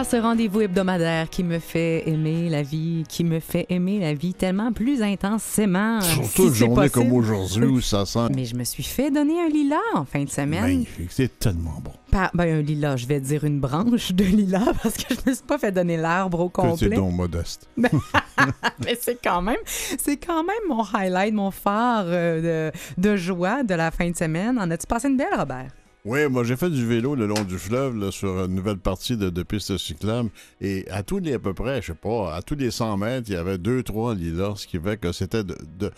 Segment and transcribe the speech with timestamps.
[0.00, 4.14] Ah, ce rendez-vous hebdomadaire qui me fait aimer la vie, qui me fait aimer la
[4.14, 6.00] vie tellement plus intensément.
[6.00, 6.90] Surtout si une journée possible.
[6.92, 10.22] comme aujourd'hui où ça sent Mais je me suis fait donner un lilas en fin
[10.22, 10.60] de semaine.
[10.62, 11.08] magnifique.
[11.10, 11.90] C'est tellement bon.
[12.12, 15.34] Par- ben, un lilas, je vais dire une branche de lilas parce que je me
[15.34, 16.96] suis pas fait donner l'arbre au Que c'est complet.
[16.96, 17.68] donc modeste.
[17.76, 23.64] Mais c'est quand même, c'est quand même mon highlight, mon phare euh, de, de joie
[23.64, 24.60] de la fin de semaine.
[24.60, 25.70] En as-tu passé une belle, Robert?
[26.08, 29.18] Oui, moi j'ai fait du vélo le long du fleuve là, sur une nouvelle partie
[29.18, 32.40] de, de piste cyclable et à tous les à peu près, je sais pas, à
[32.40, 35.44] tous les 100 mètres, il y avait deux, trois lilas, ce qui fait que c'était
[35.44, 35.92] de, de,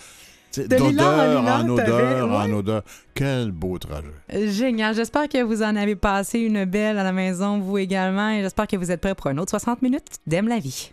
[0.58, 2.82] en d'odeur en odeur en odeur.
[3.14, 4.48] Quel beau trajet.
[4.48, 4.96] Génial.
[4.96, 8.66] J'espère que vous en avez passé une belle à la maison, vous également, et j'espère
[8.66, 10.92] que vous êtes prêts pour un autre 60 minutes d'Aime la vie.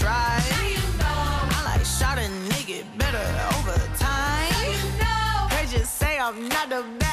[0.00, 1.06] you know.
[1.08, 3.24] I like shot a nigga better
[3.56, 4.52] over time.
[4.52, 5.48] So you know.
[5.50, 7.05] They just say I'm not the best.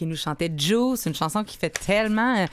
[0.00, 2.46] Qui nous chantait Juice, une chanson qui fait tellement euh,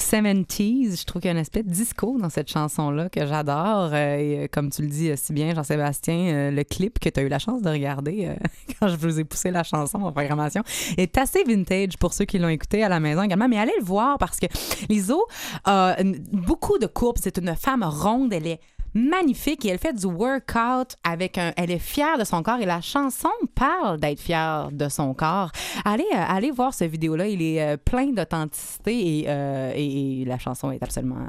[0.00, 1.00] 70s.
[1.00, 3.90] Je trouve qu'il y a un aspect disco dans cette chanson-là que j'adore.
[3.92, 7.10] Euh, et euh, comme tu le dis euh, si bien, Jean-Sébastien, euh, le clip que
[7.10, 8.34] tu as eu la chance de regarder euh,
[8.80, 10.62] quand je vous ai poussé la chanson en programmation
[10.96, 13.48] est assez vintage pour ceux qui l'ont écouté à la maison également.
[13.48, 14.46] Mais allez le voir parce que
[14.88, 15.26] Lizzo
[15.66, 15.96] a
[16.32, 17.18] beaucoup de courbes.
[17.20, 18.32] C'est une femme ronde.
[18.32, 18.60] Elle est
[18.94, 21.52] magnifique et elle fait du workout avec un.
[21.56, 25.50] Elle est fière de son corps et la chanson parle d'être fière de son corps.
[25.84, 27.26] Allez, euh, allez voir ce vidéo-là.
[27.26, 31.26] Il est euh, plein d'authenticité et, euh, et- et la chanson est absolument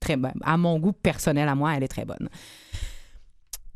[0.00, 0.38] très bonne.
[0.44, 2.28] À mon goût personnel, à moi, elle est très bonne.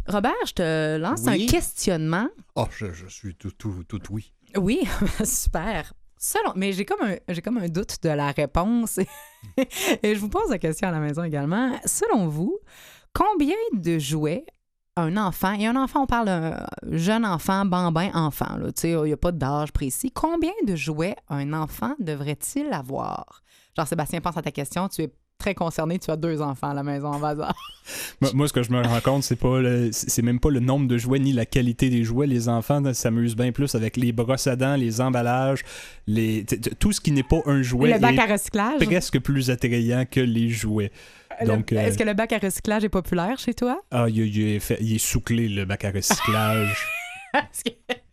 [0.09, 1.45] Robert, je te lance Oui.
[1.45, 2.29] un questionnement.
[2.55, 4.33] Oh, je, je suis tout, tout, tout oui.
[4.57, 4.81] Oui,
[5.25, 5.93] super.
[6.19, 8.99] Selon, mais j'ai comme un j'ai comme un doute de la réponse
[10.03, 11.79] et je vous pose la question à la maison également.
[11.85, 12.59] Selon vous,
[13.13, 14.47] combien de jouets
[14.99, 19.17] un enfant, et un enfant, on parle d'un jeune enfant, bambin enfant, il n'y a
[19.19, 20.11] pas d'âge précis.
[20.11, 23.43] Combien de jouets un enfant devrait-il avoir?
[23.77, 26.75] Genre, Sébastien, pense à ta question, tu es très concerné, tu as deux enfants à
[26.75, 27.37] la maison en âge.
[28.35, 30.89] Moi, ce que je me rends compte, c'est pas le- c'est même pas le nombre
[30.89, 32.27] de jouets ni la qualité des jouets.
[32.27, 35.63] Les enfants s'amusent bien plus avec les brosses à dents, les emballages,
[36.07, 36.45] les
[36.79, 38.85] tout ce qui n'est pas un jouet le bac à recyclage?
[38.85, 40.91] presque plus attrayant que les jouets.
[41.45, 43.81] Donc, euh, Est-ce que le bac à recyclage est populaire chez toi?
[43.91, 46.87] Ah, il, il est fait- il est souclé, le bac à recyclage.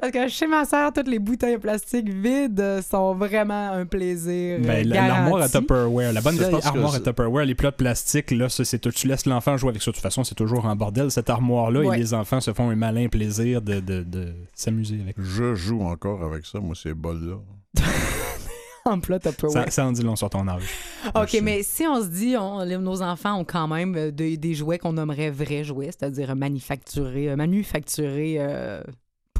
[0.00, 4.58] Parce que, chez ma sœur, toutes les bouteilles en plastique vides sont vraiment un plaisir.
[4.58, 5.48] euh, Ben, la- l'armoire à.
[5.48, 8.90] Tupperware, la bonne vieille armoire à Tupperware, les plats de plastique, là, ça, c'est tout-
[8.90, 9.90] tu laisses l'enfant jouer avec ça.
[9.90, 11.96] De toute façon, c'est toujours en bordel, cette armoire-là, Ouais.
[11.96, 15.16] et les enfants se font un malin plaisir de, de- de s'amuser avec.
[15.20, 17.36] Je joue encore avec ça, moi, ces bols-là.
[18.86, 19.64] En plat Tupperware.
[19.66, 20.62] Ça, ça en dit long sur ton âge.
[21.14, 24.54] OK, mais si on se dit, on- nos enfants ont quand même euh, des, des
[24.54, 28.80] jouets qu'on nommerait vrais jouets, c'est-à-dire manufacturés, euh, manufacturés euh,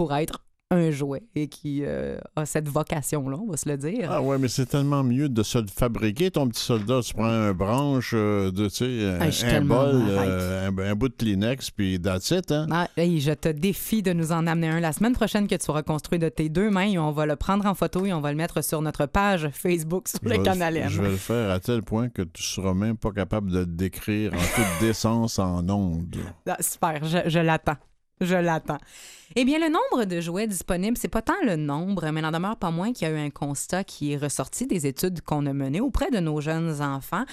[0.00, 4.10] pour être un jouet et qui euh, a cette vocation-là, on va se le dire.
[4.10, 7.00] Ah ouais, mais c'est tellement mieux de se le fabriquer, ton petit soldat.
[7.02, 10.94] Tu prends un branche, euh, de, tu sais, un, Ah, un bol, euh, un, un
[10.94, 12.66] bout de Kleenex, puis that's it, hein?
[12.70, 15.70] Ah, hey, je te défie de nous en amener un la semaine prochaine que tu
[15.70, 18.22] auras construit de tes deux mains et on va le prendre en photo et on
[18.22, 20.88] va le mettre sur notre page Facebook sur le canal M.
[20.88, 23.66] Je vais le faire à tel point que tu seras même pas capable de le
[23.66, 26.16] décrire en toute décence en ondes.
[26.48, 27.76] Ah, super, je, je l'attends.
[28.20, 28.78] Je l'attends.
[29.36, 32.56] Eh bien, le nombre de jouets disponibles, c'est pas tant le nombre, mais n'en demeure
[32.56, 35.52] pas moins qu'il y a eu un constat qui est ressorti des études qu'on a
[35.52, 37.24] menées auprès de nos jeunes enfants.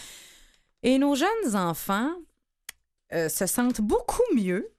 [0.83, 2.11] Et nos jeunes enfants
[3.13, 4.69] euh, se sentent beaucoup mieux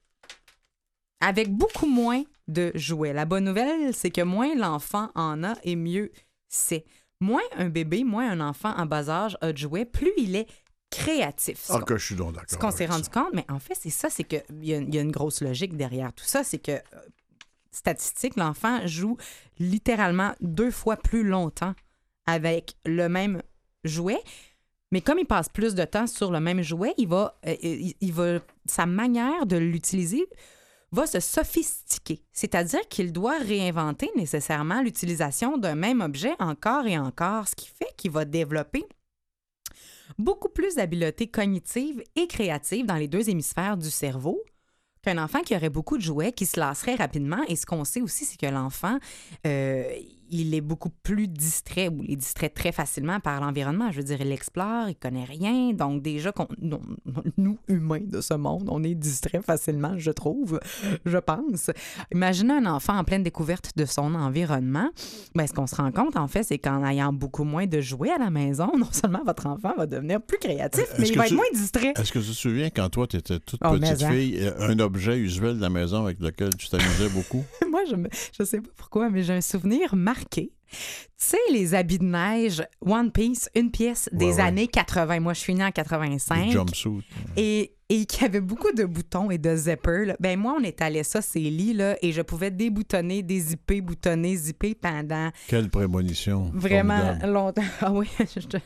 [1.19, 3.13] avec beaucoup moins de jouets.
[3.13, 6.11] La bonne nouvelle, c'est que moins l'enfant en a et mieux
[6.47, 6.85] c'est.
[7.21, 10.47] Moins un bébé, moins un enfant en bas âge a de jouets, plus il est
[10.89, 11.59] créatif.
[11.65, 12.49] Ce Ah, que je suis donc d'accord.
[12.49, 13.11] ce qu'on s'est rendu ça.
[13.21, 15.41] compte, mais en fait, c'est ça, c'est qu'il y, a- il y a une grosse
[15.41, 16.79] logique derrière tout ça, c'est que, euh,
[17.71, 19.17] statistique, l'enfant joue
[19.59, 21.73] littéralement deux fois plus longtemps
[22.25, 23.41] avec le même
[23.83, 24.19] jouet.
[24.91, 27.93] Mais comme il passe plus de temps sur le même jouet, il va, euh, il,
[28.01, 30.25] il va sa manière de l'utiliser
[30.91, 32.23] va se sophistiquer.
[32.33, 37.93] C'est-à-dire qu'il doit réinventer nécessairement l'utilisation d'un même objet encore et encore, ce qui fait
[37.95, 38.83] qu'il va développer
[40.17, 44.41] beaucoup plus d'habiletés cognitives et créatives dans les deux hémisphères du cerveau
[45.01, 47.41] qu'un enfant qui aurait beaucoup de jouets, qui se lasserait rapidement.
[47.47, 48.97] Et ce qu'on sait aussi, c'est que l'enfant,
[49.47, 49.83] euh,
[50.29, 53.91] il est beaucoup plus distrait ou il est distrait très facilement par l'environnement.
[53.91, 55.73] Je veux dire, il explore, il connaît rien.
[55.73, 56.31] Donc déjà,
[56.61, 56.81] non,
[57.37, 60.59] nous, humains de ce monde, on est distrait facilement, je trouve,
[61.05, 61.71] je pense.
[62.13, 64.89] Imaginez un enfant en pleine découverte de son environnement.
[65.35, 68.11] Ben, ce qu'on se rend compte, en fait, c'est qu'en ayant beaucoup moins de jouets
[68.11, 71.25] à la maison, non seulement votre enfant va devenir plus créatif, Est-ce mais il va
[71.25, 71.93] être moins distrait.
[71.97, 74.11] Est-ce que tu te souviens quand toi, tu étais toute Oh, petite hein.
[74.11, 77.43] fille, euh, un objet usuel de la maison avec lequel tu t'amusais beaucoup?
[77.69, 80.51] Moi, je, me, je sais pas pourquoi, mais j'ai un souvenir marqué.
[80.71, 80.77] Tu
[81.17, 84.41] sais, les habits de neige One Piece, une pièce des Ouais, ouais.
[84.41, 85.19] années 80.
[85.19, 86.45] Moi, je suis née en 85.
[86.45, 87.03] Des jumpsuits.
[87.37, 90.15] Et, et qui avait beaucoup de boutons et de zippers.
[90.19, 94.75] Ben moi, on étalait ça, ces lits, là, et je pouvais déboutonner, dézipper, boutonner, zipper
[94.75, 96.51] pendant Quelle prémonition.
[96.53, 97.33] vraiment Formidable.
[97.33, 97.61] longtemps.
[97.81, 98.57] Ah oui, je te-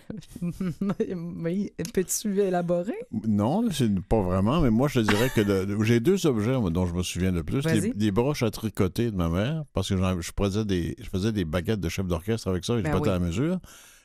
[1.94, 2.94] peux-tu élaborer?
[3.28, 6.70] Non, c'est pas vraiment, mais moi, je te dirais que de- j'ai deux objets moi,
[6.70, 7.64] dont je me souviens le plus.
[7.66, 11.32] Les, les broches à tricoter de ma mère, parce que je, faisais des, je faisais
[11.32, 13.10] des baguettes de chef d'orchestre avec ça et je Ben oui.
[13.10, 13.60] à la mesure.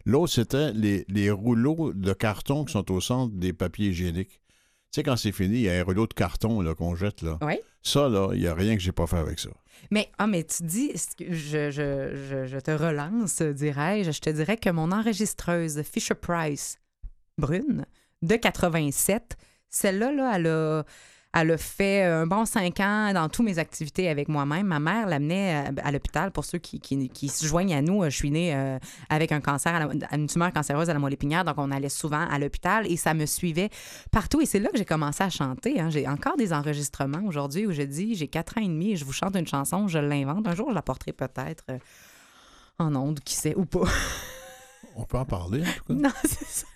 [0.04, 4.40] L'autre, c'était les, les rouleaux de carton qui sont au centre des papiers hygiéniques.
[4.90, 7.22] Tu sais, quand c'est fini, il y a un rouleau de carton là, qu'on jette.
[7.22, 7.38] là.
[7.42, 7.58] Oui.
[7.82, 9.50] Ça, là, il n'y a rien que j'ai pas fait avec ça.
[9.90, 14.10] Mais, ah, mais tu dis, je, je, je, je te relance, dirais-je.
[14.10, 16.78] Je te dirais que mon enregistreuse Fisher Price
[17.36, 17.86] brune
[18.22, 19.36] de 87,
[19.70, 20.84] celle-là, là, elle a,
[21.40, 24.66] elle a fait un bon cinq ans dans toutes mes activités avec moi-même.
[24.66, 26.30] Ma mère l'amenait à, à l'hôpital.
[26.30, 28.78] Pour ceux qui, qui, qui se joignent à nous, je suis née euh,
[29.08, 31.88] avec un cancer, à la- une tumeur cancéreuse à la moelle épinière, donc on allait
[31.88, 33.70] souvent à l'hôpital et ça me suivait
[34.10, 34.40] partout.
[34.40, 35.80] Et c'est là que j'ai commencé à chanter.
[35.80, 35.90] hein.
[35.90, 39.04] J'ai encore des enregistrements aujourd'hui où je dis j'ai quatre ans et demi et je
[39.04, 40.46] vous chante une chanson, je l'invente.
[40.48, 41.78] Un jour, je la porterai peut-être euh,
[42.78, 43.84] en ondes, qui sait, ou pas.
[44.96, 45.94] On peut en parler, en tout cas.
[46.08, 46.66] non, c'est ça.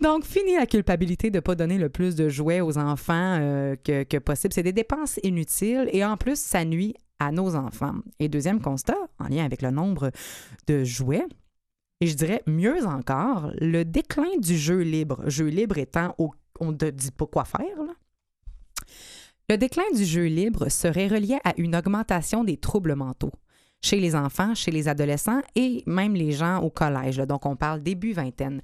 [0.00, 3.76] Donc, fini la culpabilité de ne pas donner le plus de jouets aux enfants euh,
[3.76, 4.52] que, possible.
[4.54, 7.94] C'est des dépenses inutiles et en plus, ça nuit à nos enfants.
[8.18, 10.10] Et deuxième constat, en lien avec le nombre
[10.66, 11.26] de jouets,
[12.00, 15.22] et je dirais mieux encore, le déclin du jeu libre.
[15.28, 17.78] Jeu libre étant, au- on ne dit pas quoi faire.
[19.48, 23.32] Le déclin du jeu libre serait relié à une augmentation des troubles mentaux
[23.84, 27.16] chez les enfants, chez les adolescents et même les gens au collège.
[27.18, 28.62] Donc, on parle début vingtaine.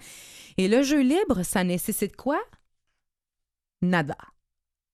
[0.59, 2.41] Et le jeu libre, ça nécessite quoi?
[3.83, 4.17] Nada.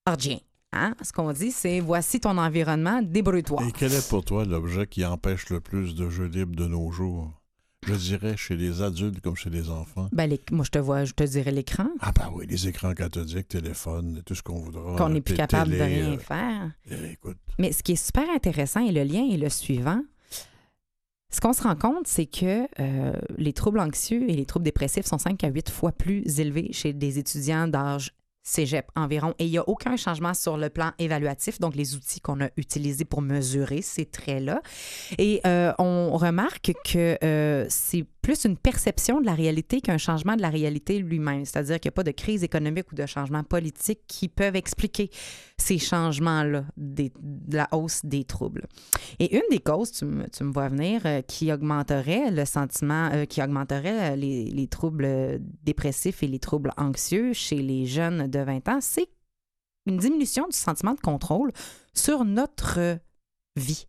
[0.07, 0.37] Rien.
[0.71, 0.95] Hein?
[1.01, 3.63] Ce qu'on dit, c'est voici ton environnement, débrouille-toi.
[3.67, 6.91] Et quel est pour toi l'objet qui empêche le plus de jeux libres de nos
[6.91, 7.31] jours?
[7.87, 10.09] Je dirais chez les adultes comme chez les enfants.
[10.11, 12.93] Ben, les- moi, je te vois, je te dirais l'écran, Ah ben oui, les écrans
[12.95, 14.95] cathodiques, téléphones, tout ce qu'on voudra.
[14.97, 16.71] qu'on n'est plus capable de rien euh, faire.
[17.11, 20.01] écoute, Mais ce qui est super intéressant et le lien est le suivant.
[21.35, 25.05] Ce qu'on se rend compte, c'est que euh, les troubles anxieux et les troubles dépressifs
[25.05, 29.33] sont 5 à 8 fois plus élevés chez des étudiants d'âge cégep environ.
[29.39, 32.47] Et il n'y a aucun changement sur le plan évaluatif, donc les outils qu'on a
[32.55, 34.61] utilisés pour mesurer ces traits-là.
[35.17, 40.35] Et euh, on remarque que euh, c'est plus une perception de la réalité qu'un changement
[40.35, 41.45] de la réalité lui-même.
[41.45, 45.11] C'est-à-dire qu'il n'y a pas de crise économique ou de changement politique qui peuvent expliquer
[45.59, 47.11] ces changements-là, de
[47.51, 48.65] la hausse des troubles.
[49.19, 53.43] Et une des causes, tu me, vois venir, euh, qui augmenterait le sentiment, euh, qui
[53.43, 58.69] augmenterait euh, les, les troubles dépressifs et les troubles anxieux chez les jeunes de 20
[58.69, 59.07] ans, c'est
[59.85, 61.51] une diminution du sentiment de contrôle
[61.93, 62.97] sur notre
[63.55, 63.85] vie.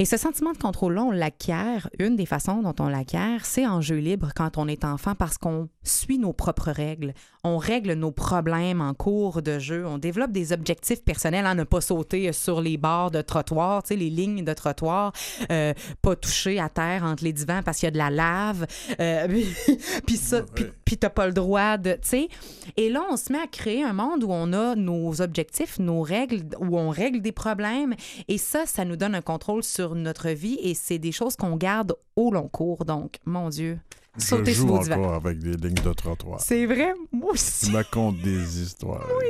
[0.00, 1.90] Et ce sentiment de contrôle-là, on l'acquiert.
[1.98, 5.38] Une des façons dont on l'acquiert, c'est en jeu libre quand on est enfant parce
[5.38, 7.14] qu'on suit nos propres règles.
[7.42, 9.84] On règle nos problèmes en cours de jeu.
[9.88, 13.88] On développe des objectifs personnels à ne pas sauter sur les bords de trottoir, tu
[13.88, 15.10] sais, les lignes de trottoir,
[15.50, 18.66] euh, pas toucher à terre entre les divans parce qu'il y a de la lave.
[19.00, 19.26] euh,
[20.06, 22.28] puis- ça, puis, puis t'as pas le droit de, tu sais.
[22.76, 26.02] Et là, on se met à créer un monde où on a nos objectifs, nos
[26.02, 27.96] règles, où on règle des problèmes.
[28.28, 31.56] Et ça, ça nous donne un contrôle sur notre vie et c'est des choses qu'on
[31.56, 32.84] garde au long cours.
[32.84, 33.78] Donc, mon Dieu,
[34.18, 34.96] je sautez sur vos divans.
[34.96, 36.40] encore avec des lignes de trottoir.
[36.40, 37.70] C'est vrai, moi aussi.
[37.70, 39.06] me racontes des histoires.
[39.08, 39.22] Moi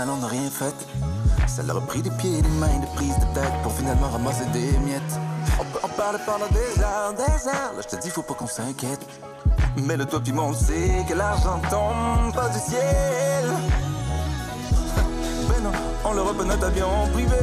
[0.00, 0.74] puis au final on n'a rien fait.
[1.46, 4.44] Ça leur a pris des pieds, des mains, des prises de tête pour finalement ramasser
[4.52, 5.18] des miettes.
[5.58, 7.72] On peut en parler pendant des heures, des heures.
[7.76, 9.00] Là je te dis faut pas qu'on s'inquiète.
[9.76, 13.44] Mais le toi puis moi on sait que l'argent tombe pas du ciel.
[15.48, 15.72] Ben non,
[16.04, 17.42] on leur pas notre avion privé.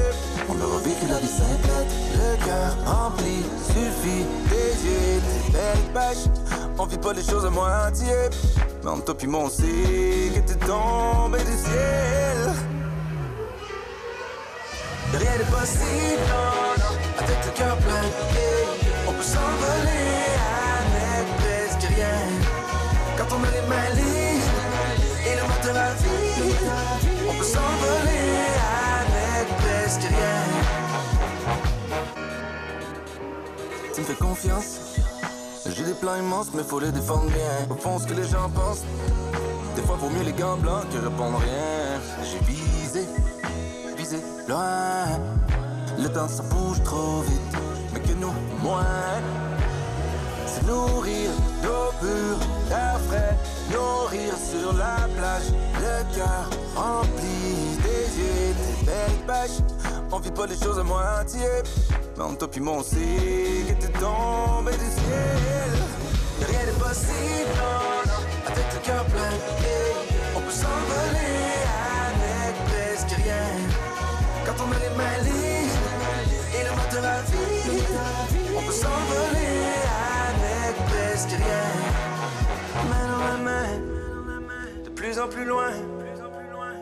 [0.50, 1.92] On leur a vécu la vie simplette.
[2.16, 6.57] Le cœur rempli, suffit des yeux, des belles pêches.
[6.79, 8.13] On vit pas les choses à moitié.
[8.84, 9.63] Mais entre toi moi on sait
[10.36, 12.53] que t'es tombé du ciel.
[15.13, 18.05] Rien n'est possible, non, avec le cœur plein.
[19.07, 20.25] On peut s'envoler
[20.75, 22.19] avec presque rien.
[23.17, 24.62] Quand on a les mains libres
[25.25, 26.57] et le moteur à vide,
[27.27, 28.27] on peut s'envoler
[29.00, 30.41] avec presque rien.
[33.96, 34.69] Tu me fais confiance.
[35.77, 37.67] J'ai des plans immenses, mais faut les défendre bien.
[37.69, 38.81] Au fond, ce que les gens pensent.
[39.75, 42.01] Des fois, vaut mieux les gants blancs que répondre rien.
[42.24, 43.05] J'ai visé,
[43.96, 44.17] visé
[44.48, 45.19] loin.
[46.00, 47.41] Le temps, ça bouge trop vite.
[47.93, 49.22] Mais que nous, moins.
[50.48, 51.29] C'est nourrir
[51.62, 53.38] d'eau pure, d'air frais.
[53.72, 55.53] Nourrir sur la plage.
[55.75, 59.60] Le cœur rempli des yeux, des belles pêches.
[60.12, 61.46] On vit pas les choses à moitié.
[62.17, 62.97] Mais entre toi moi, on sait
[63.67, 65.71] que t'es tombé du ciel.
[66.47, 69.33] Rien n'est possible, non, non, avec le cœur plein.
[70.36, 71.45] On peut s'envoler
[72.01, 73.47] avec presque rien.
[74.45, 75.86] Quand on a les mains libres
[76.55, 78.00] et le moteur à vide,
[78.57, 79.62] on peut s'envoler
[80.25, 81.69] avec presque rien.
[82.89, 83.69] Main dans la main,
[84.83, 85.74] de plus en plus loin.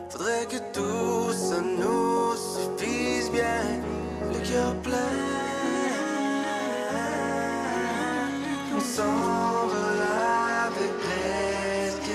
[0.08, 3.82] Faudrait que tout ça nous suffise bien.
[4.48, 5.12] Cœur plein,
[8.76, 10.02] on s'envole
[10.66, 12.12] avec presque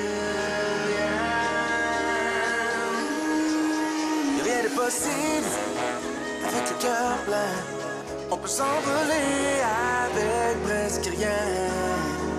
[0.88, 1.18] rien.
[4.46, 5.52] Rien n'est possible
[6.48, 7.54] avec le cœur plein.
[8.32, 9.62] On peut s'envoler
[10.06, 11.44] avec presque rien.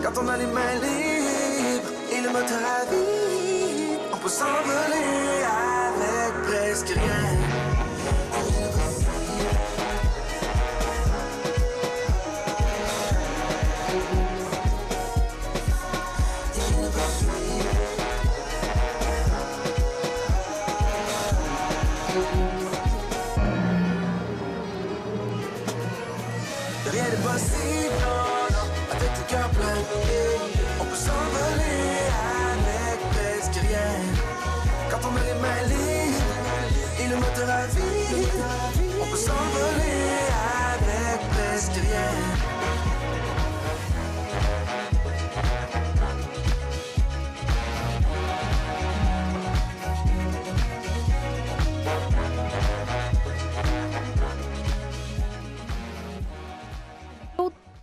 [0.02, 5.44] Quand on a les mains libres et le moteur à vide, on peut s'envoler
[5.84, 6.88] avec presque.
[6.88, 7.51] Rien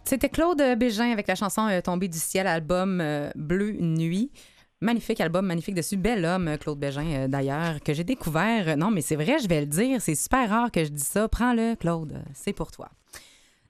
[0.10, 4.32] C'était Claude Bégin avec la chanson euh, Tombée du ciel, album euh, Bleu Nuit.
[4.82, 5.98] Magnifique album, magnifique dessus.
[5.98, 8.76] Bel homme, euh, Claude Bégin, d'ailleurs, que j'ai découvert.
[8.76, 10.02] Non, mais c'est vrai, je vais le dire.
[10.02, 11.28] C'est super rare que je dise ça.
[11.28, 12.24] Prends-le, Claude.
[12.34, 12.90] C'est pour toi.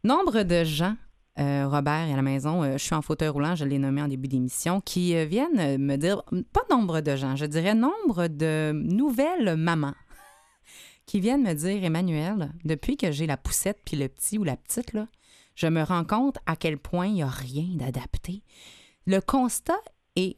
[0.06, 0.96] Nombre de gens,
[1.40, 4.02] euh, Robert et à la maison, euh, je suis en fauteuil roulant, je l'ai nommé
[4.02, 8.28] en début d'émission, qui euh, viennent me dire, pas nombre de gens, je dirais nombre
[8.28, 9.96] de nouvelles mamans
[11.06, 14.56] qui viennent me dire, Emmanuel, depuis que j'ai la poussette puis le petit ou la
[14.56, 15.08] petite, là,
[15.56, 18.42] je me rends compte à quel point il n'y a rien d'adapté.
[19.06, 19.82] Le constat
[20.16, 20.38] est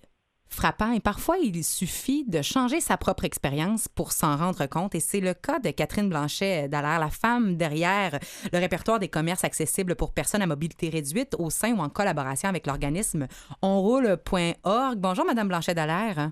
[0.53, 4.99] frappant et parfois il suffit de changer sa propre expérience pour s'en rendre compte et
[4.99, 8.19] c'est le cas de Catherine Blanchet Dallaire, la femme derrière
[8.51, 12.49] le répertoire des commerces accessibles pour personnes à mobilité réduite au sein ou en collaboration
[12.49, 13.27] avec l'organisme
[13.61, 14.99] onroule.org.
[14.99, 16.31] Bonjour Madame Blanchet Dallaire.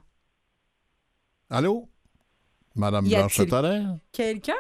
[1.50, 1.90] Allô?
[2.76, 3.98] Madame Y a-t-il- Blanchette Allaire?
[4.12, 4.54] Quelqu'un?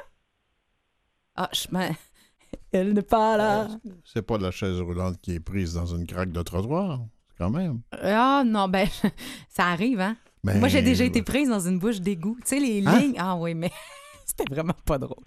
[1.35, 1.67] Ah, je
[2.71, 3.67] elle n'est pas là.
[4.03, 7.01] C'est pas la chaise roulante qui est prise dans une craque de trottoir,
[7.39, 7.79] quand même.
[8.03, 8.88] Ah non, ben
[9.50, 10.15] ça arrive hein.
[10.43, 12.38] Ben, Moi, j'ai déjà été prise dans une bouche d'égout.
[12.46, 12.98] Tu sais, les Hein?
[13.00, 13.15] lignes.
[13.17, 13.72] Ah oui, mais
[14.25, 15.17] c'était vraiment pas drôle.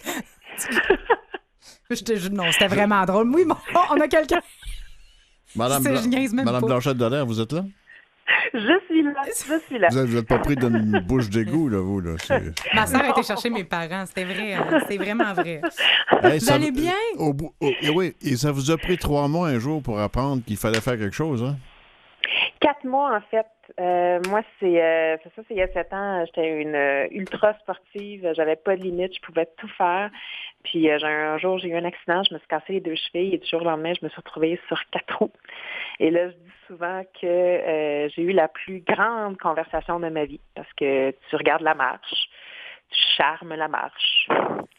[1.90, 3.28] je te jure, non, c'était vraiment drôle.
[3.34, 3.56] Oui, bon,
[3.90, 4.40] on a quelqu'un.
[5.54, 5.82] Madame,
[6.32, 6.60] Bla-.
[6.60, 7.64] Blanchette Dallaire, vous êtes là?
[8.54, 9.88] Je suis là, je suis là.
[9.90, 12.12] Vous êtes, vous êtes pas pris d'une bouche d'égout, là, vous, là.
[12.74, 14.04] Ma soeur a été chercher mes parents.
[14.06, 14.54] C'était vrai.
[14.54, 14.80] hein.
[14.88, 15.60] C'est vraiment vrai.
[16.22, 16.92] Hey, Vous ça- allez bien?
[17.18, 19.98] Au bout, au- et oui, et ça vous a pris trois mois un jour pour
[20.00, 21.56] apprendre qu'il fallait faire quelque chose, hein?
[22.62, 23.46] Quatre mois, en fait.
[23.80, 26.24] Euh, moi, c'est euh, c'est ça, c'est il y a sept ans.
[26.26, 28.32] J'étais une euh, ultra sportive.
[28.36, 29.16] J'avais pas de limite.
[29.16, 30.10] Je pouvais tout faire.
[30.62, 32.22] Puis un jour, j'ai eu un accident.
[32.22, 34.20] Je me suis cassé les deux chevilles et du jour au lendemain, je me suis
[34.20, 35.32] retrouvée sur quatre roues.
[35.98, 40.40] Et là, je dis souvent que j'ai eu la plus grande conversation de ma vie
[40.54, 42.28] parce que tu regardes la marche,
[42.90, 44.28] tu charmes la marche,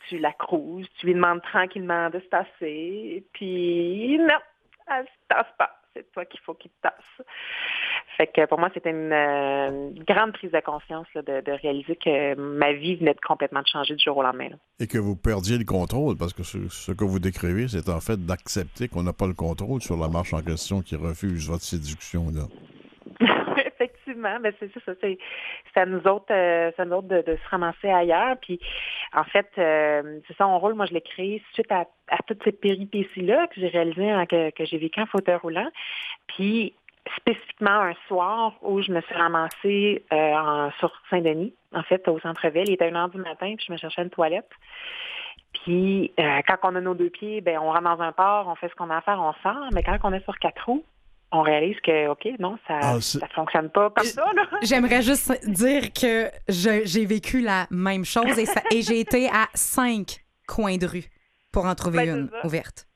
[0.07, 4.39] tu la cruises, tu lui demandes tranquillement de se tasser, puis non,
[4.89, 5.82] elle se tasse pas.
[5.95, 7.27] C'est toi qu'il faut qu'il te tasse.
[8.17, 11.95] Fait que pour moi, c'était une, euh, grande prise de conscience là, de, de réaliser
[11.95, 14.49] que ma vie venait de complètement changer du jour au lendemain.
[14.79, 17.99] Et que vous perdiez le contrôle, parce que ce, ce que vous décrivez, c'est en
[17.99, 21.63] fait d'accepter qu'on n'a pas le contrôle sur la marche en question qui refuse votre
[21.63, 22.43] séduction, là.
[24.23, 24.93] Ben c'est ça.
[25.01, 25.17] C'est
[25.75, 28.37] à nous autres, euh, de, se ramasser ailleurs.
[28.41, 28.59] Puis
[29.13, 30.73] en fait, euh, c'est ça, on roule.
[30.73, 31.85] Moi, je l'ai créé suite à,
[32.27, 35.69] toutes ces péripéties-là que j'ai réalisées, hein, que, j'ai vécu en fauteuil roulant.
[36.27, 36.73] Puis
[37.17, 42.19] spécifiquement un soir où je me suis ramassée euh, en, sur Saint-Denis, en fait, au
[42.19, 42.63] centre-ville.
[42.67, 44.49] Il était une heure du matin, puis je me cherchais une toilette.
[45.65, 48.69] Puis quand on a nos deux pieds, ben on rentre dans un port, on fait
[48.69, 49.67] ce qu'on a à faire, on sort.
[49.71, 50.83] Mais quand on est sur quatre roues,
[51.33, 54.23] on réalise que, OK, non, ça Ah, ça fonctionne pas comme ça.
[54.35, 54.43] Là.
[54.61, 59.27] J'aimerais juste dire que je- j'ai vécu la même chose et, ça- et j'ai été
[59.29, 61.05] à cinq coins de rue
[61.51, 62.45] pour en trouver Ben, une ça.
[62.45, 62.87] ouverte.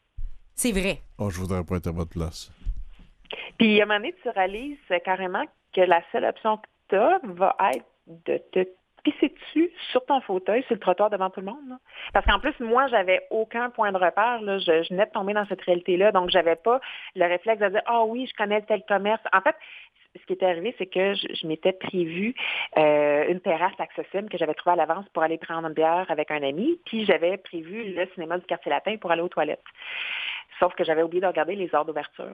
[0.56, 1.02] C'est vrai.
[1.18, 2.52] Oh, je voudrais pas être à votre place.
[3.58, 5.44] Puis à un moment donné, tu réalises carrément
[5.76, 8.68] que la seule option que tu as va être de te
[9.12, 11.70] pisser dessus sur ton fauteuil, sur le trottoir devant tout le monde.
[11.70, 11.78] là?
[12.14, 14.42] Parce qu'en plus, moi, j'avais aucun point de repère.
[14.42, 14.60] Là.
[14.60, 16.80] Je, je venais de tomber dans cette réalité-là, donc j'avais pas
[17.16, 19.22] le réflexe de dire Ah oui, je connais tel commerce.
[19.34, 19.56] En fait,
[20.16, 22.34] ce qui était arrivé, c'est que je, je m'étais prévu
[22.78, 26.32] euh, une terrasse accessible que j'avais trouvée à l'avance pour aller prendre une bière avec
[26.32, 29.64] un ami, puis j'avais prévu le cinéma du quartier latin pour aller aux toilettes.
[30.60, 32.34] Sauf que j'avais oublié de regarder les heures d'ouverture.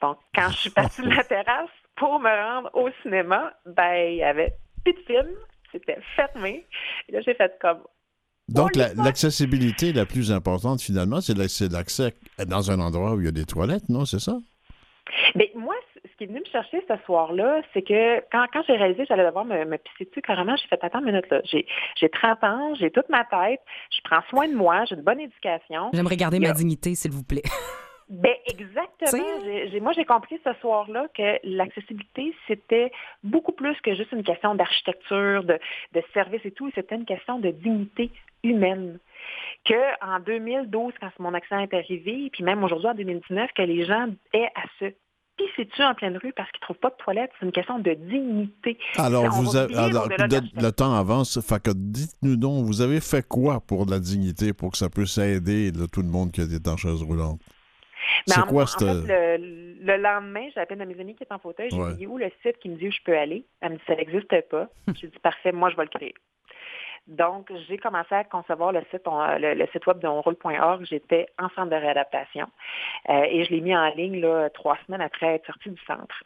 [0.00, 4.16] Donc, quand je suis partie de la terrasse pour me rendre au cinéma, ben, il
[4.16, 4.52] y avait
[4.84, 5.28] plus de film,
[5.72, 6.66] c'était fermé.
[7.08, 7.78] Et là, j'ai fait comme,
[8.48, 12.14] Donc, la- l'accessibilité la plus importante, finalement, c'est la- c'est l'accès
[12.46, 14.04] dans un endroit où il y a des toilettes, non?
[14.04, 14.36] C'est ça?
[15.34, 18.74] Ben, moi, ce qui est venu me chercher ce soir-là, c'est que quand, quand j'ai
[18.76, 21.40] réalisé que j'allais devoir me, me pisser dessus carrément, j'ai fait attends une minute là.
[21.44, 25.02] J'ai, j'ai 30 ans, j'ai toute ma tête, je prends soin de moi, j'ai une
[25.02, 25.90] bonne éducation.
[25.92, 27.42] J'aimerais garder ma dignité, s'il vous plaît.
[28.12, 29.22] Ben exactement.
[29.44, 32.92] J'ai- moi, j'ai compris ce soir-là que l'accessibilité, c'était
[33.24, 35.58] beaucoup plus que juste une question d'architecture, de,
[35.94, 36.70] de service et tout.
[36.74, 38.10] C'était une question de dignité
[38.44, 38.98] humaine.
[39.64, 43.84] Que en 2012, quand mon accident est arrivé, puis même aujourd'hui en 2019, que les
[43.86, 44.92] gens aient à se
[45.38, 47.94] pisser dessus en pleine rue parce qu'ils trouvent pas de toilette, c'est une question de
[47.94, 48.76] dignité.
[48.98, 51.40] Alors, On vous avez, alors, de de- le temps avance.
[51.40, 55.16] Fait que dites-nous donc, vous avez fait quoi pour la dignité, pour que ça puisse
[55.16, 57.40] aider là, tout le monde qui est en chaise roulante?
[58.28, 61.14] Mais C'est en- quoi en fait, le, le lendemain, j'ai appelé une de mes amies
[61.14, 61.68] qui est en fauteuil.
[61.70, 61.94] J'ai Ouais.
[61.94, 63.44] dit où le site qui me dit où je peux aller.
[63.60, 64.68] Elle me dit ça n'existe pas.
[64.94, 66.14] J'ai dit parfait, moi je vais le créer.
[67.08, 69.06] Donc, j'ai commencé à concevoir le site,
[69.86, 70.84] web de onroule.org.
[70.84, 72.46] J'étais en centre de réadaptation
[73.08, 76.22] euh, et je l'ai mis en ligne trois semaines après être sortie du centre.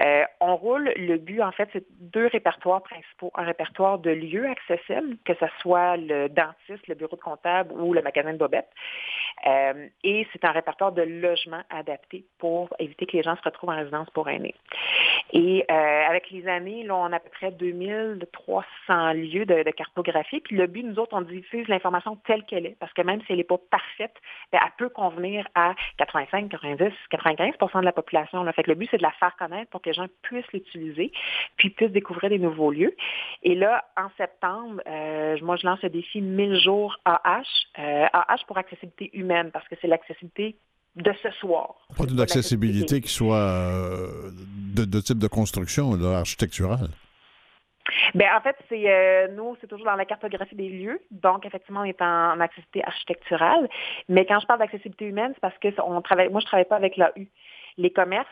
[0.00, 3.30] Euh, on roule, le but, en fait, c'est deux répertoires principaux.
[3.36, 7.94] Un répertoire de lieux accessibles, que ce soit le dentiste, le bureau de comptable ou
[7.94, 8.68] le magasin de Bobette.
[9.46, 13.70] Euh, et c'est un répertoire de logements adaptés pour éviter que les gens se retrouvent
[13.70, 14.54] en résidence pour aînés.
[15.32, 20.15] Et euh, avec les années, on a à peu près 2300 lieux de cartographie.
[20.24, 23.26] Puis le but, nous autres, on diffuse l'information telle qu'elle est, parce que même si
[23.30, 24.14] elle n'est pas parfaite,
[24.52, 28.42] ben, elle peut convenir à 85, 90, 95% de la population.
[28.42, 28.52] Là.
[28.56, 31.12] Le but, c'est de la faire connaître pour que les gens puissent l'utiliser,
[31.56, 32.94] puis puissent découvrir des nouveaux lieux.
[33.42, 37.42] Et là, en septembre, euh, moi, je lance le défi 1000 jours AH.
[37.76, 40.56] AH pour accessibilité humaine, parce que c'est l'accessibilité
[40.96, 41.74] de ce soir.
[41.96, 44.30] Pas d'une accessibilité qui soit euh,
[44.74, 46.88] de, de type de construction, là, architecturale.
[48.16, 50.98] Ben, en fait, c'est euh, nous, c'est toujours dans la cartographie des lieux.
[51.10, 53.68] Donc, effectivement, on est en, accessibilité architecturale.
[54.08, 56.30] Mais quand je parle d'accessibilité humaine, c'est parce que on travaille.
[56.30, 57.26] Moi, je travaille pas avec l'AU.
[57.76, 58.26] Les commerces,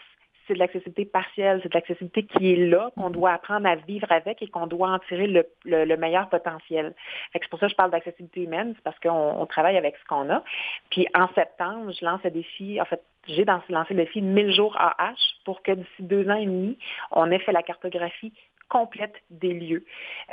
[0.46, 4.10] c'est de l'accessibilité partielle, c'est de l'accessibilité qui est là, qu'on doit apprendre à vivre
[4.10, 6.94] avec et qu'on doit en tirer le, le- le meilleur potentiel.
[7.34, 10.04] C'est pour ça que je parle d'accessibilité humaine, c'est parce qu'on on travaille avec ce
[10.06, 10.42] qu'on a.
[10.90, 14.76] Puis en septembre, je lance le défi, en fait, j'ai lancé le défi 1000 jours
[14.78, 16.78] AH pour que d'ici deux ans et demi,
[17.10, 18.32] on ait fait la cartographie
[18.74, 19.84] complète des lieux,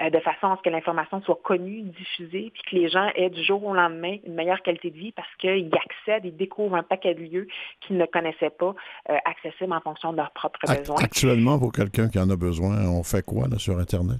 [0.01, 3.29] euh, de façon à ce que l'information soit connue, diffusée, puis que les gens aient
[3.29, 6.81] du jour au lendemain une meilleure qualité de vie parce qu'ils accèdent, ils découvrent un
[6.81, 7.47] paquet de lieux
[7.81, 8.73] qu'ils ne connaissaient pas,
[9.11, 10.95] euh, accessibles en fonction de leurs propres besoins.
[11.03, 14.17] Actuellement, pour quelqu'un qui en a besoin, on fait quoi là, sur Internet?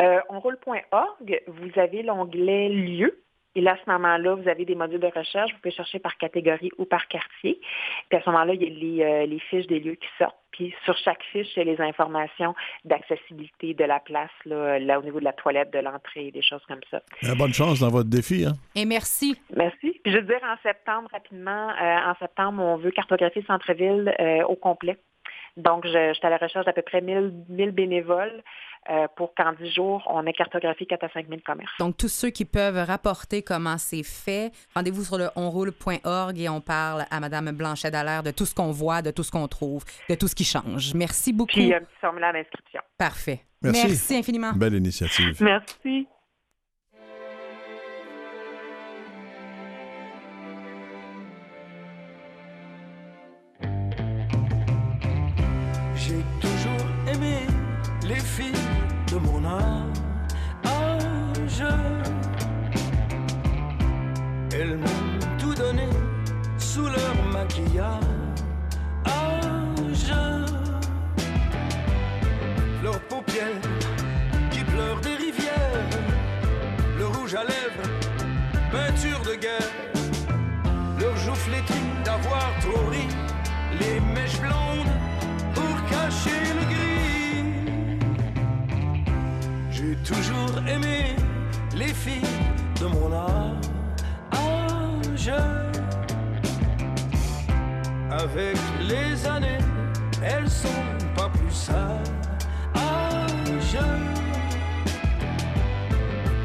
[0.00, 3.22] Euh, onroule.org, vous avez l'onglet lieux.
[3.56, 5.52] Et là, à ce moment-là, vous avez des modules de recherche.
[5.52, 7.60] Vous pouvez chercher par catégorie ou par quartier.
[8.08, 10.36] Puis à ce moment-là, il y a les, euh, les fiches des lieux qui sortent.
[10.52, 14.98] Puis sur chaque fiche, il y a les informations d'accessibilité de la place, là, là,
[14.98, 17.02] au niveau de la toilette, de l'entrée, des choses comme ça.
[17.36, 18.44] Bonne chance dans votre défi.
[18.44, 18.54] Hein?
[18.74, 19.36] Et merci.
[19.56, 20.00] Merci.
[20.02, 24.14] Puis je veux dire, en septembre, rapidement, euh, en septembre, on veut cartographier le centre-ville
[24.18, 24.98] euh, au complet.
[25.56, 28.42] Donc, je, suis à la recherche d'à peu près 1000, 1000 bénévoles
[28.88, 31.72] euh, pour qu'en 10 jours, on ait cartographié 4 à 5 000 commerces.
[31.78, 36.60] Donc, tous ceux qui peuvent rapporter comment c'est fait, rendez-vous sur le onroule.org et on
[36.60, 39.84] parle à Mme Blanchet Dallaire de tout ce qu'on voit, de tout ce qu'on trouve,
[40.08, 40.94] de tout ce qui change.
[40.94, 41.52] Merci beaucoup.
[41.52, 42.80] Puis un petit formulaire d'inscription.
[42.96, 43.40] Parfait.
[43.62, 44.16] Merci.
[44.16, 44.52] infiniment.
[44.54, 45.36] Belle initiative.
[45.40, 46.06] Merci.
[56.02, 57.46] J'ai toujours aimé
[58.08, 58.66] les filles
[59.12, 60.00] de mon âge.
[64.52, 65.88] Elles m'ont tout donné
[66.56, 68.00] sous leur maquillage.
[72.82, 73.60] Leurs paupières
[74.50, 75.86] qui pleurent des rivières.
[76.98, 77.90] Le rouge à lèvres,
[78.72, 79.72] peinture de guerre.
[80.98, 83.06] Leurs joues flétries d'avoir trop ri.
[83.78, 84.99] Les mèches blondes
[89.90, 91.16] J'ai toujours aimé
[91.74, 92.22] les filles
[92.80, 93.56] de mon âge.
[98.08, 99.58] Avec les années,
[100.22, 100.68] elles sont
[101.16, 102.06] pas plus sages.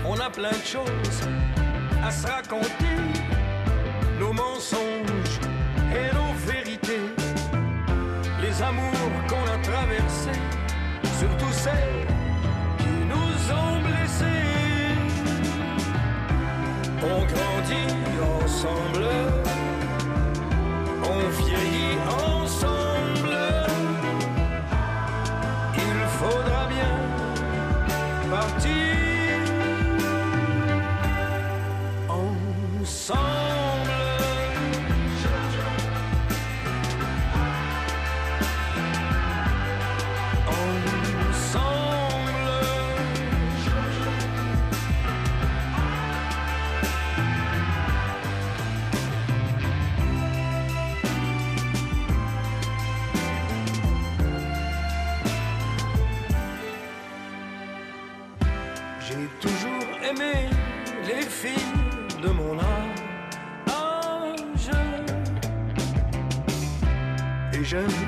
[0.07, 1.21] On a plein de choses
[2.03, 2.97] à se raconter,
[4.19, 5.39] nos mensonges
[5.93, 7.13] et nos vérités
[8.41, 10.39] les amours qu'on a traversés,
[11.19, 12.04] surtout celles
[17.07, 17.93] On grandit
[18.41, 19.05] ensemble,
[21.03, 22.74] on vieillit ensemble.
[67.75, 68.04] Et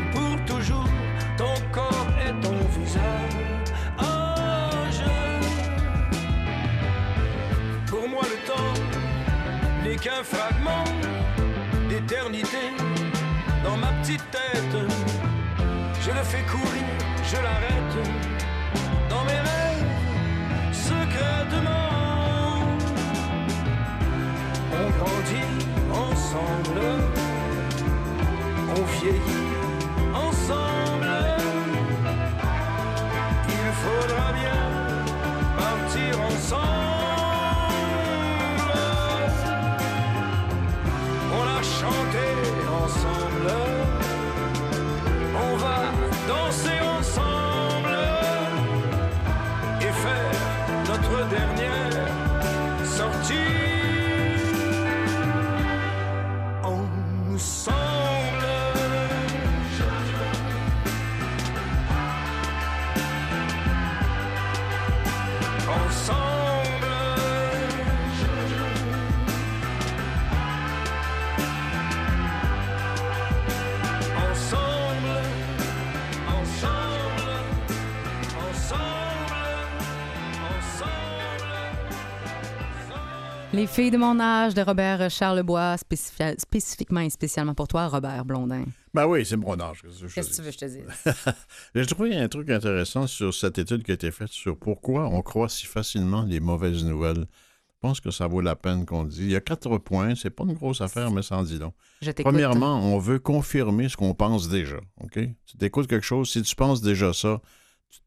[83.58, 88.24] Les filles de mon âge de Robert Charlebois, spécifi- spécifiquement et spécialement pour toi, Robert
[88.24, 88.65] Blondin.
[88.93, 89.82] Ben oui, c'est mon âge.
[89.82, 90.36] Qu'est-ce que dis?
[90.36, 90.86] tu veux que je te dise?
[91.76, 95.24] J'ai trouvé un truc intéressant sur cette étude qui a été faite sur pourquoi on
[95.24, 97.26] croit si facilement les mauvaises nouvelles.
[97.26, 99.22] Je pense que ça vaut la peine qu'on le dise.
[99.22, 100.13] Il y a quatre points.
[100.13, 101.74] C'est pas une grosse affaire, mais ça en dit long.
[102.04, 102.32] Je t'écoute.
[102.32, 104.78] Premièrement, on veut confirmer ce qu'on pense déjà.
[105.02, 105.17] OK?
[105.48, 107.41] Tu t'écoutes quelque chose, si tu penses déjà ça,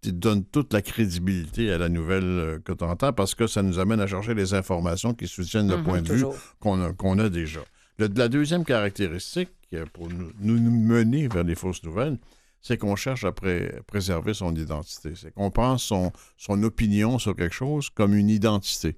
[0.02, 3.46] tu te donnes toute la crédibilité à la nouvelle euh, que tu entends parce que
[3.46, 6.34] ça nous amène à chercher les informations qui soutiennent le Mhm, point de toujours.
[6.34, 7.60] vue qu'on a, déjà.
[7.98, 12.18] Le- la deuxième caractéristique euh, pour nous, nous- nous mener vers les fausses nouvelles,
[12.60, 15.12] c'est qu'on cherche à pré- préserver son identité.
[15.16, 18.96] C'est qu'on pense son, son opinion sur quelque chose comme une identité.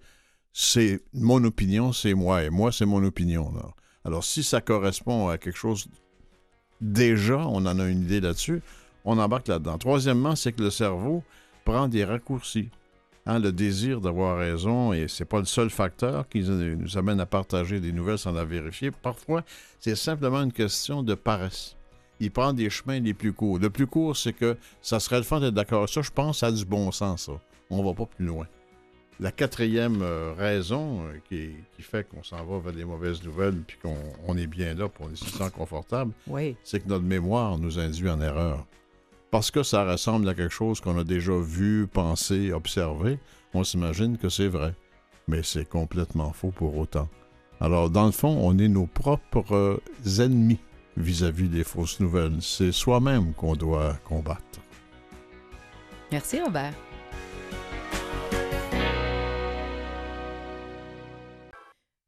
[0.52, 3.52] C'est mon opinion, c'est moi, et moi, c'est mon opinion.
[3.54, 3.70] là.
[4.04, 5.86] Alors, si ça correspond à quelque chose
[6.80, 8.60] déjà, on en a une idée là-dessus,
[9.04, 9.78] on embarque là-dedans.
[9.78, 11.22] Troisièmement, c'est que le cerveau
[11.64, 12.70] prend des raccourcis.
[13.24, 17.26] Hein, le désir d'avoir raison, et c'est pas le seul facteur qui nous amène à
[17.26, 18.90] partager des nouvelles sans la vérifier.
[18.90, 19.44] Parfois,
[19.78, 21.76] c'est simplement une question de paresse.
[22.18, 23.60] Il prend des chemins les plus courts.
[23.60, 25.88] Le plus court, c'est que ça serait le fun d'être d'accord.
[25.88, 27.32] Ça, je pense, ça a du bon sens, ça.
[27.70, 28.46] On va pas plus loin.
[29.20, 33.62] La quatrième euh, raison euh, qui, qui fait qu'on s'en va vers des mauvaises nouvelles
[33.64, 36.56] puis qu'on on est bien là pour on se sent confortable, Oui.
[36.64, 38.66] c'est que notre mémoire nous induit en erreur.
[39.32, 43.18] Parce que ça ressemble à quelque chose qu'on a déjà vu, pensé, observé,
[43.54, 44.74] on s'imagine que c'est vrai.
[45.26, 47.08] Mais c'est complètement faux pour autant.
[47.58, 49.80] Alors, dans le fond, on est nos propres
[50.18, 50.60] ennemis
[50.98, 52.42] vis-à-vis des fausses nouvelles.
[52.42, 54.60] C'est soi-même qu'on doit combattre.
[56.10, 56.74] Merci, Robert.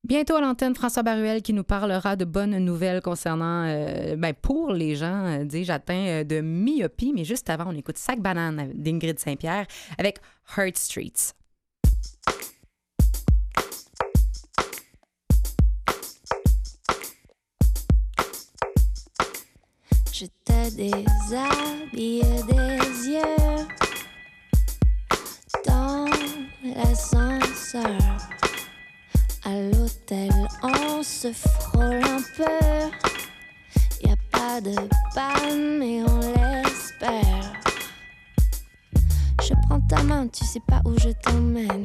[0.04, 4.70] Bientôt à l'antenne, François Baruel qui nous parlera de bonnes nouvelles concernant, euh, ben, pour
[4.70, 7.14] les gens, euh, dis-je, atteints euh, de myopie.
[7.14, 10.18] Mais juste avant, on écoute Sac Banane d'Ingrid Saint-Pierre avec
[10.58, 11.32] Heart Streets.
[20.12, 23.66] Je te déshabille des yeux
[25.66, 26.06] dans
[26.62, 28.43] l'ascenseur.
[29.46, 30.30] À l'hôtel,
[30.62, 32.88] on se frôle un peu.
[34.02, 34.74] Y a pas de
[35.14, 37.52] panne, mais on l'espère.
[39.42, 41.84] Je prends ta main, tu sais pas où je t'emmène.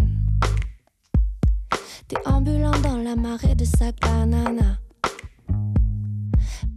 [2.08, 4.78] T'es ambulant dans la marée de sac banana.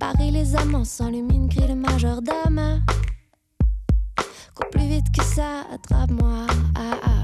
[0.00, 2.82] Paris, les amants s'enluminent, crie le majordome.
[4.52, 6.46] Cours plus vite que ça, attrape-moi.
[6.74, 7.21] Ah, ah.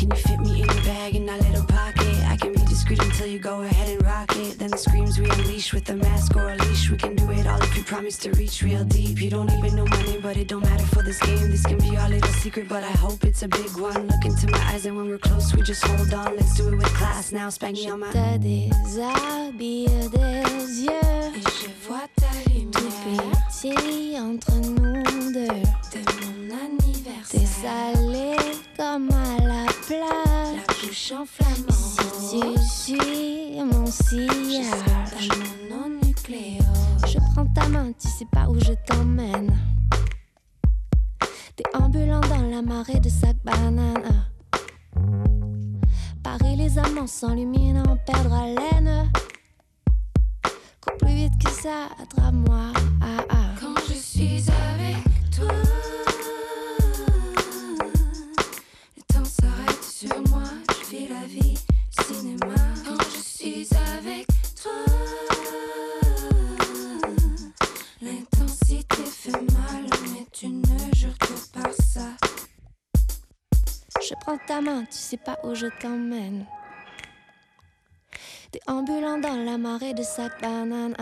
[0.00, 2.06] Can you fit me in your bag in that little pocket?
[2.26, 4.58] I can be discreet until you go ahead and rock it.
[4.58, 6.88] Then the screams we unleash with a mask or a leash.
[6.90, 9.20] We can do it all if you promise to reach real deep.
[9.20, 11.50] You don't even know my name, but it don't matter for this game.
[11.50, 14.06] This can be our little secret, but I hope it's a big one.
[14.06, 16.34] Look into my eyes, and when we're close, we just hold on.
[16.34, 17.50] Let's do it with class now.
[17.50, 18.10] Spank me on my.
[18.38, 21.34] Déshabille des yeux.
[21.36, 25.46] Et je vois ta Tout lumière petit entre nous deux.
[25.46, 26.56] de mon
[27.28, 27.94] T'es anniversaire.
[27.94, 28.36] salé
[28.78, 31.72] comme à la La bouche en flamant.
[31.72, 35.28] Si tu suis mon Je sillage.
[35.28, 36.62] dans mon nom nucléo.
[37.08, 39.52] Je prends ta main, tu sais pas où je t'emmène.
[41.56, 44.28] T'es ambulant dans la marée de sac banane.
[46.22, 49.10] Paris, les amants s'enluminent, on perdra haleine.
[50.80, 52.72] Cours plus vite que ça, attrape-moi.
[74.90, 76.44] Tu sais pas où je t'emmène.
[78.50, 80.96] T'es ambulant dans la marée de sac banane.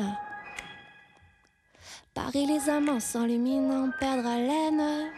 [2.13, 5.11] Paris les amants s'enluminent, en perdre haleine.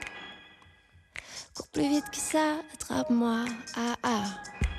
[1.57, 3.45] Cours plus vite que ça, attrape-moi,
[3.77, 4.25] ah ah.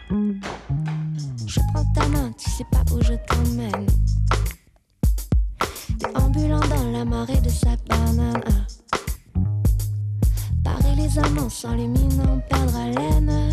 [0.10, 3.88] Je prends ta main, tu sais pas où je t'emmène.
[5.97, 8.41] Déambulant dans la marée de cette banane.
[10.63, 13.51] Paris les amants s'enluminent, en perdre haleine.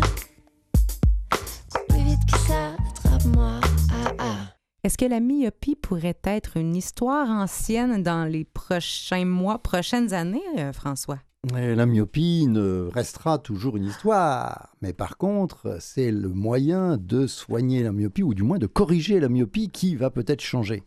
[2.31, 2.75] Ah
[4.17, 4.39] ah.
[4.83, 10.41] Est-ce que la myopie pourrait être une histoire ancienne dans les prochains mois, prochaines années,
[10.57, 11.19] euh, François?
[11.57, 14.73] Et la myopie ne restera toujours une histoire.
[14.81, 19.19] Mais par contre, c'est le moyen de soigner la myopie, ou du moins de corriger
[19.19, 20.83] la myopie qui va peut-être changer.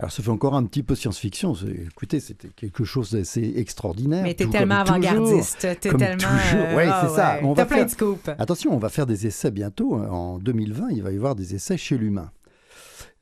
[0.00, 1.54] Alors, ça fait encore un petit peu science-fiction.
[1.90, 4.22] Écoutez, c'était quelque chose d'assez extraordinaire.
[4.22, 5.58] Mais t'es tellement avant-gardiste.
[5.60, 5.98] T'es tellement.
[6.14, 6.60] toujours.
[6.60, 7.40] euh, Ouais, ah c'est ça.
[7.42, 8.28] On va plein faire- de scoops.
[8.38, 9.96] Attention, on va faire des essais bientôt.
[9.96, 10.08] hein.
[10.08, 12.30] En 2020, il va y avoir des essais chez l'humain.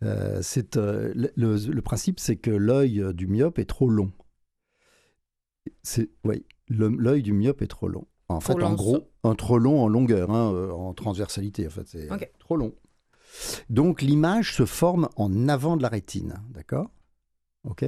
[0.02, 4.12] Euh, c'est, euh, le, principe, c'est que l'œil du myope est trop long.
[5.82, 8.06] C'est, oui, l'œil du myope est trop long.
[8.28, 11.66] En Trop fait, en gros, un trop long en longueur, hein, en transversalité.
[11.66, 12.08] En fait, c'est
[12.38, 12.74] trop long.
[13.70, 16.90] Donc l'image se forme en avant de la rétine, d'accord?
[17.64, 17.84] Ok?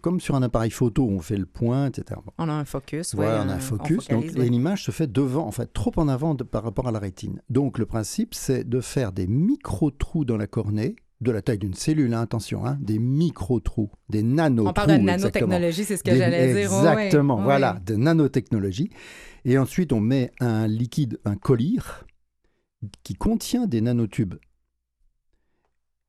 [0.00, 2.20] Comme sur un appareil photo, on fait le point, etc.
[2.24, 2.32] Bon.
[2.38, 3.16] On a un focus.
[3.16, 4.06] Voilà, ouais, on a un focus.
[4.08, 6.92] donc, et l'image se fait devant, en fait, trop en avant de- par rapport à
[6.92, 7.42] la rétine.
[7.50, 11.74] Donc, le principe, c'est de faire des micro-trous dans la cornée, de la taille d'une
[11.74, 14.70] cellule, hein, attention, hein, des micro-trous, des nano-trous.
[14.70, 16.62] On parle de nanotechnologie, c'est ce que j'allais dire.
[16.72, 17.42] Exactement, ouais.
[17.44, 18.90] voilà, de nanotechnologie.
[19.44, 22.04] Et ensuite, on met un liquide, un collyre,
[23.02, 24.34] qui contient des nanotubes.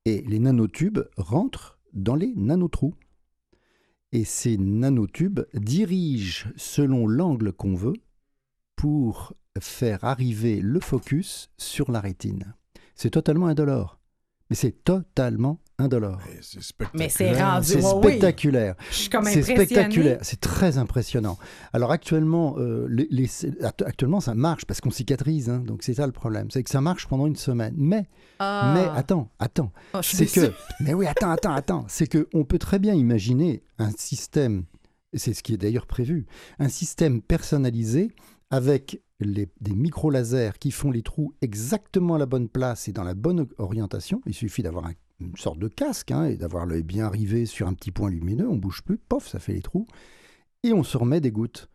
[0.04, 2.94] Et les nanotubes rentrent dans les nanotrous.
[4.12, 7.96] Et ces nanotubes dirigent selon l'angle qu'on veut
[8.76, 12.54] pour faire arriver le focus sur la rétine.
[12.94, 13.98] C'est totalement indolore.
[14.50, 16.20] Mais c'est totalement indolore.
[16.30, 16.90] Et C'est spectaculaire.
[16.94, 17.66] Mais c'est rendu.
[17.66, 18.02] C'est oui.
[18.02, 18.74] spectaculaire.
[18.90, 21.36] Je suis comme C'est spectaculaire, c'est très impressionnant.
[21.72, 25.94] Alors actuellement, euh, les- les- act- actuellement ça marche parce qu'on cicatrise, hein, donc c'est
[25.94, 27.74] ça le problème, c'est que ça marche pendant une semaine.
[27.76, 28.06] Mais,
[28.38, 28.72] Ah.
[28.76, 32.58] mais attends, attends, Oh, c'est que, mais oui, attends, attends, attends, c'est que on peut
[32.58, 34.64] très bien imaginer un système,
[35.12, 36.26] et c'est ce qui est d'ailleurs prévu,
[36.60, 38.12] un système personnalisé
[38.54, 43.14] avec des micro-lasers qui font les trous exactement à la bonne place et dans la
[43.14, 44.20] bonne orientation.
[44.26, 47.66] Il suffit d'avoir un- une sorte de casque hein, et d'avoir l'œil bien rivé sur
[47.66, 49.86] un petit point lumineux, on bouge plus, pof, ça fait les trous,
[50.62, 51.68] et on se remet des gouttes.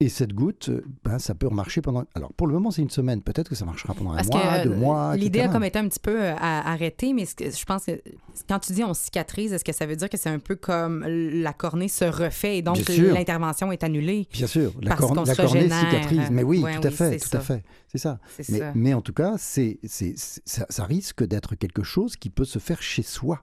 [0.00, 2.04] Et cette goutte, euh, ben, ça peut marcher pendant...
[2.14, 4.70] Alors pour le moment c'est une semaine, peut-être que ça marchera pendant un mois, deux
[4.70, 5.16] euh, mois.
[5.16, 8.00] l'idée a comme été un petit peu euh, à- arrêtée, mais que- je pense que
[8.48, 11.04] quand tu dis on cicatrise, est-ce que ça veut dire que c'est un peu comme
[11.04, 14.28] la cornée se refait et donc l'intervention est annulée?
[14.32, 16.30] Bien sûr, la, Parce corne- qu'on la cornée cicatrise.
[16.30, 17.64] Mais oui, Ouais, tout à oui, fait, tout à fait.
[17.90, 18.20] C'est ça.
[18.50, 18.72] Mais, ça.
[18.76, 22.80] mais en tout cas, c'est, ça, ça risque d'être quelque chose qui peut se faire
[22.82, 23.42] chez soi.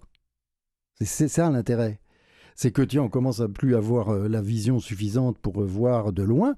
[1.01, 1.99] C'est ça l'intérêt.
[2.55, 6.11] C'est que, tiens, on commence à plus avoir euh, la vision suffisante pour euh, voir
[6.13, 6.55] de loin.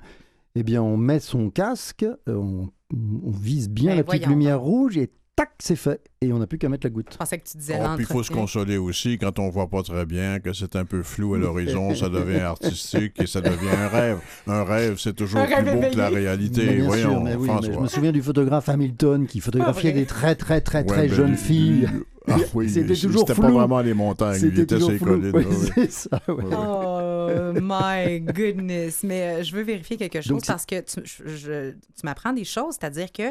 [0.56, 4.38] Eh bien, on met son casque, euh, on, on vise bien Ben, la petite voyons
[4.38, 6.02] lumière rouge et tac, c'est fait.
[6.22, 7.10] Et on n'a plus qu'à mettre la goutte.
[7.12, 9.68] Je pensais que tu disais Oh, puis il faut se consoler aussi quand on voit
[9.70, 13.42] pas très bien, que c'est un peu flou à l'horizon, ça devient artistique et ça
[13.42, 14.20] devient un rêve.
[14.48, 16.66] Un rêve, c'est toujours plus beau que la réalité.
[16.66, 17.74] Mais bien Voyons, sûr, mais oui, mais François.
[17.74, 20.00] je me souviens du photographe Hamilton qui photographiait vrai.
[20.02, 21.88] des très, très, très, Ouais, très mais jeunes lui- filles.
[21.94, 23.58] lui- Ah oui, C'était toujours C'était pas flou.
[23.58, 25.08] vraiment les montagnes, il C'était était toujours sur les flou.
[25.08, 25.32] collines.
[25.34, 25.68] Oui, là, oui.
[25.76, 26.34] c'est ça, ouais.
[26.36, 26.56] Ouais, ouais.
[26.56, 29.04] Oh my goodness.
[29.04, 32.34] Mais euh, je veux vérifier quelque chose Donc, parce que tu, je- je- tu m'apprends
[32.34, 33.24] des choses, c'est-à-dire que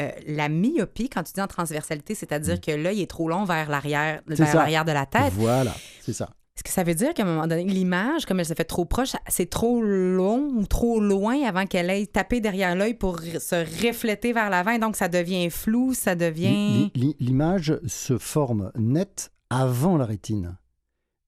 [0.00, 3.68] euh, la myopie, quand tu dis en transversalité, c'est-à-dire que l'œil est trop long vers
[3.70, 4.34] l'arrière, Mm.
[4.34, 5.32] Vers l'arrière de la tête.
[5.34, 6.30] Voilà, c'est ça.
[6.60, 8.84] Est-ce que ça veut dire qu'à un moment donné, l'image, comme elle se fait trop
[8.84, 13.86] proche, c'est trop long ou trop loin avant qu'elle aille taper derrière l'œil pour se
[13.88, 16.90] refléter vers l'avant et donc ça devient flou, ça devient...
[16.92, 20.58] L'i- l'i- L'image se forme nette avant la rétine.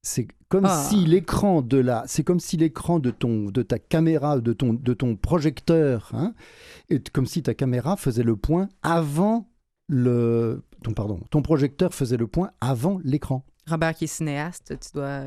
[0.03, 0.87] C'est comme Ah.
[0.91, 4.75] si l'écran de la, c'est comme si l'écran de ton, de ta caméra, de ton,
[4.75, 6.35] de ton projecteur, hein,
[6.91, 9.49] est comme si ta caméra faisait le point avant
[9.89, 13.47] le, ton pardon, ton projecteur faisait le point avant l'écran.
[13.67, 15.25] Robert qui est cinéaste, tu dois...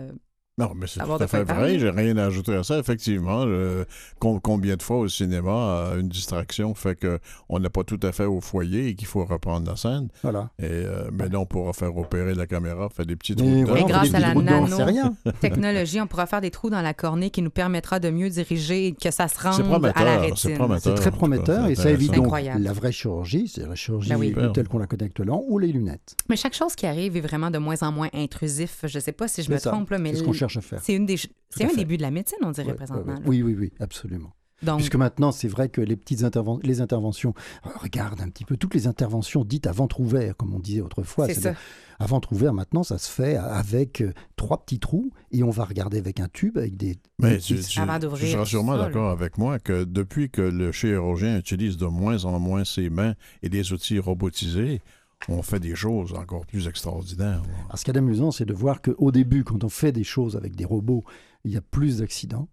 [0.58, 1.78] Non, mais c'est tout à fait vrai.
[1.80, 2.80] J'ai rien à ajouter à ça.
[2.80, 3.86] Effectivement, le-
[4.20, 8.24] combien de fois au cinéma, euh, une distraction fait qu'on n'est pas tout à fait
[8.24, 10.08] au foyer et qu'il faut reprendre la scène.
[10.24, 10.50] Voilà.
[10.60, 13.66] Et, euh, mais là, on pourra faire opérer la caméra, faire des petits Et trous
[13.66, 15.14] voilà, fait grâce des à la petits trous dedans, nano- c'est rien.
[15.42, 18.88] technologie, on pourra faire des trous dans la cornée qui nous permettra de mieux diriger
[18.88, 20.22] et que ça se rende à la prometteur.
[20.22, 20.36] rétine.
[20.38, 20.82] C'est prometteur.
[20.96, 24.34] C'est très prometteur et ça évite donc la vraie chirurgie, c'est la chirurgie Ben oui.
[24.54, 26.16] telle qu'on la connaît actuellement, ou les lunettes.
[26.30, 28.80] Mais chaque chose qui arrive est vraiment de moins en moins intrusif.
[28.86, 29.72] Je sais pas si je me ça.
[29.72, 30.14] trompe, là, mais
[30.48, 30.82] cherche à faire.
[30.84, 31.76] c'est une des, un fait.
[31.76, 33.04] début de la médecine, on dirait Ouais, présentement.
[33.06, 33.20] ouais, là.
[33.20, 33.26] ouais.
[33.28, 34.34] Oui, oui, oui, absolument.
[34.64, 37.34] Donc, Puisque maintenant, c'est vrai que les petites interven- les interventions,
[37.66, 40.80] euh, regarde un petit peu toutes les interventions dites à ventre ouvert, comme on disait
[40.80, 41.28] autrefois.
[41.28, 41.66] c'est c'est-à-dire ça.
[42.00, 45.66] À ventre ouvert, maintenant, ça se fait avec euh, trois petits trous et on va
[45.66, 46.96] regarder avec un tube, avec des.
[47.20, 50.42] Mais des tu, petits- tu- Avant tu seras sûrement d'accord avec moi que depuis que
[50.42, 54.82] le chirurgien utilise de moins en moins ses mains et des outils robotisés,
[55.30, 57.42] on fait des choses encore plus extraordinaires.
[57.68, 60.36] Alors, ce qui est amusant, c'est de voir qu'au début, quand on fait des choses
[60.36, 61.04] avec des robots,
[61.44, 62.48] il y a plus d'accidents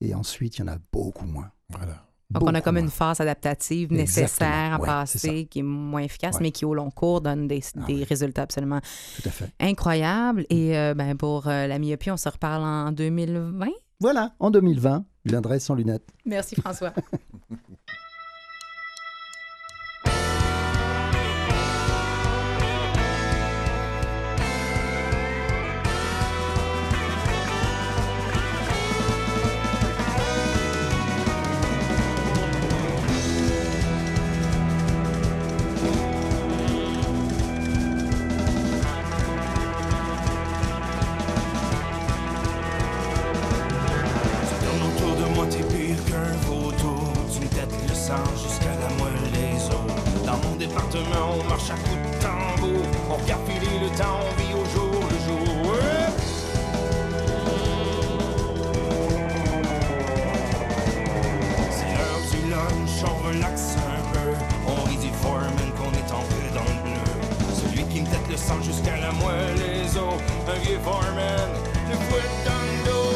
[0.00, 1.50] et ensuite, il y en a beaucoup moins.
[1.70, 2.06] Voilà.
[2.30, 2.84] Donc, on a comme moins.
[2.84, 4.00] une phase adaptative Exactement.
[4.00, 6.42] nécessaire à Ouais, passer, qui est moins efficace, Ouais.
[6.42, 8.04] mais qui, au long cours, donne des, Ah des oui.
[8.04, 8.80] résultats absolument
[9.20, 9.50] Tout à fait.
[9.60, 10.46] incroyables.
[10.48, 13.66] Et euh, ben, pour euh, la myopie, on se reparle en 2020.
[14.00, 16.08] Voilà, en 2020, je viendrai sans lunettes.
[16.24, 16.92] Merci, François.
[68.36, 70.14] Sang jusqu'à la moelle des os.
[70.48, 71.50] Un vieux foreman,
[71.88, 73.11] le fouet dans le dos.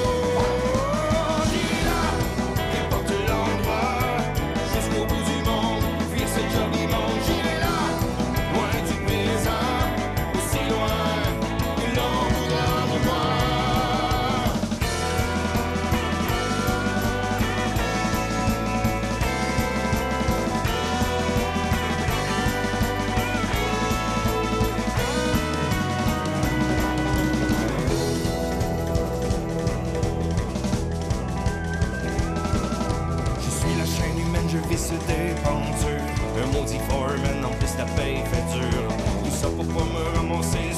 [37.78, 38.88] La paye fait dur.
[39.24, 40.72] Tout ça pour pas me ramasser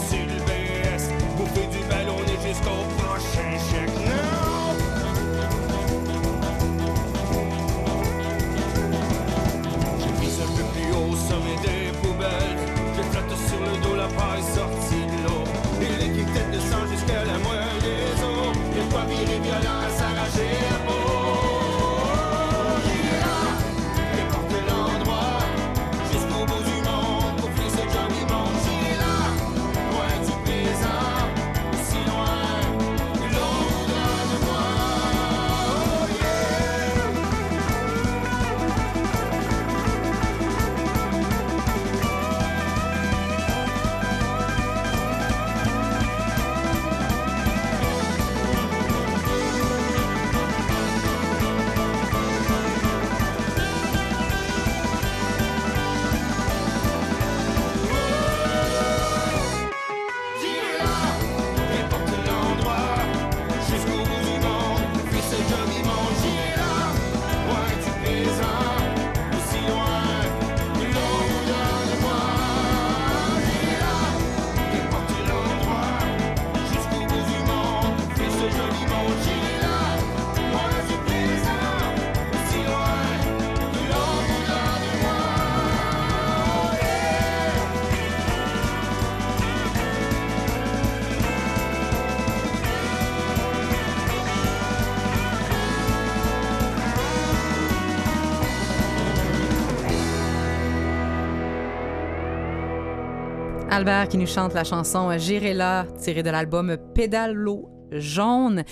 [103.78, 108.64] Albert qui nous chante la chanson J'irai là, tirée de l'album Pédalo jaune.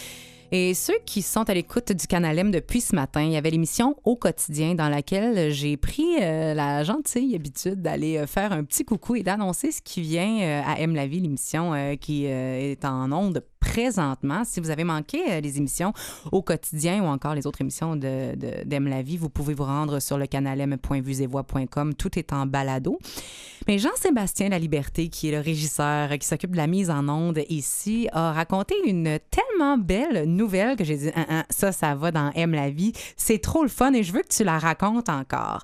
[0.58, 3.50] Et ceux qui sont à l'écoute du Canal M depuis ce matin, il y avait
[3.50, 8.64] l'émission Au quotidien dans laquelle j'ai pris euh, la gentille habitude d'aller euh, faire un
[8.64, 12.24] petit coucou et d'annoncer ce qui vient euh, à M la vie, l'émission euh, qui
[12.24, 14.44] est en onde présentement.
[14.44, 15.92] Si vous avez manqué les émissions
[16.32, 19.64] Au quotidien ou encore les autres émissions de, de- d'Aime la vie, vous pouvez vous
[19.64, 21.94] rendre sur le canalm.vuesetvoix.com.
[21.94, 22.98] Tout est en balado.
[23.66, 27.42] Mais Jean-Sébastien La Liberté, qui est le régisseur qui s'occupe de la mise en onde
[27.48, 32.10] ici, a raconté une tellement belle nouvelle que j'ai dit, Hein, hein, ça, ça va
[32.10, 32.92] dans Aime la vie.
[33.16, 35.62] C'est trop le fun et je veux que tu la racontes encore.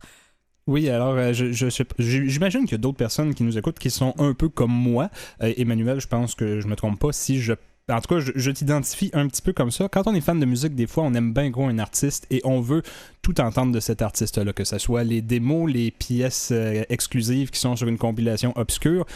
[0.66, 1.68] Oui, alors euh, je,
[1.98, 5.10] j'imagine qu'il y a d'autres personnes qui nous écoutent qui sont un peu comme moi.
[5.42, 7.54] Euh, Emmanuel, je pense que je me trompe pas si je
[7.90, 9.88] en tout cas, je t'identifie un petit peu comme ça.
[9.88, 12.40] Quand on est fan de musique, des fois, on aime bien gros un artiste et
[12.44, 12.82] on veut
[13.22, 17.60] tout entendre de cet artiste-là, que ce soit les démos, les pièces euh, exclusives qui
[17.60, 19.06] sont sur une compilation obscure.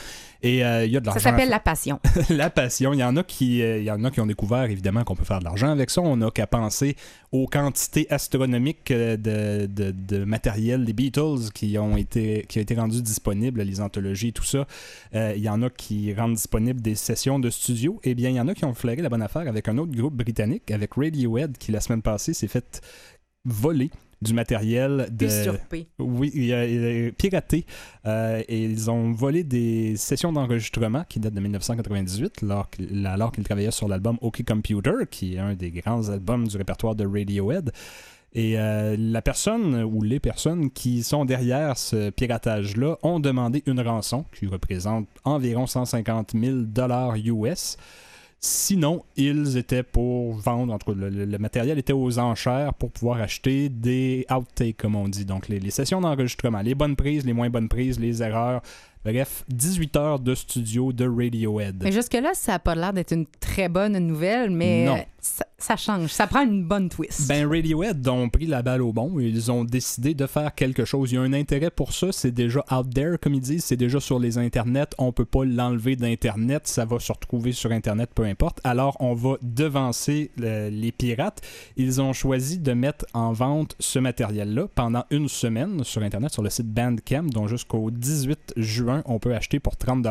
[0.43, 1.31] Et euh, il y a de Ça l'argent.
[1.31, 1.99] s'appelle La Passion.
[2.31, 2.93] la passion.
[2.93, 5.17] Il y en a qui, euh, il y en a qui ont découvert évidemment qu'on
[5.17, 6.03] peut faire de l'argent avec ça.
[6.03, 6.95] On n'a qu'à penser
[7.33, 12.77] aux quantités astronomiques de, de- de matériel des Beatles qui ont été qui a été
[12.77, 14.67] rendu disponibles, les anthologies, tout ça.
[15.15, 17.99] Il y en a qui rendent disponibles des sessions de studio.
[18.05, 19.93] Et bien, il y en a qui ont flairé la bonne affaire avec un autre
[19.93, 22.83] groupe britannique, avec Radiohead, qui la semaine passée s'est fait
[23.47, 23.91] voler
[24.23, 25.87] du matériel de Usurpé.
[25.99, 26.33] oui,
[27.19, 27.67] piraté.
[28.07, 33.31] Euh, et ils ont volé des sessions d'enregistrement qui datent de 1998, alors, qu'il- alors
[33.31, 37.05] qu'ils travaillaient sur l'album OK Computer, qui est un des grands albums du répertoire de
[37.07, 37.73] Radiohead.
[38.33, 43.81] Et euh, la personne ou les personnes qui sont derrière ce piratage-là ont demandé une
[43.81, 47.77] rançon qui représente environ 150 000 dollars US.
[48.39, 53.21] Sinon, ils étaient pour vendre, entre le, le- le matériel était aux enchères pour pouvoir
[53.21, 55.25] acheter des outtakes, comme on dit.
[55.25, 58.61] Donc, les, les sessions d'enregistrement, les bonnes prises, les moins bonnes prises, les erreurs.
[59.05, 61.81] Bref, 18 heures de studio de Radiohead.
[61.83, 64.99] Mais jusque-là, ça n'a pas l'air d'être une très bonne nouvelle, mais Non.
[65.59, 66.11] Ça, change.
[66.13, 67.27] Ça prend une bonne twist.
[67.29, 69.19] Ben, Radiohead ont pris la balle au bon.
[69.19, 71.13] Ils ont décidé de faire quelque chose.
[71.13, 72.13] Il y a un intérêt pour ça.
[72.13, 73.65] C'est déjà out there, comme ils disent.
[73.65, 74.91] C'est déjà sur les internets.
[74.99, 76.67] On peut pas l'enlever d'Internet.
[76.69, 78.61] Ça va se retrouver sur Internet, peu importe.
[78.65, 81.41] Alors, on va devancer le- les pirates.
[81.77, 86.43] Ils ont choisi de mettre en vente ce matériel-là pendant une semaine sur Internet, sur
[86.43, 90.03] le site Bandcamp, dont jusqu'au 18 juin, on peut acheter pour 30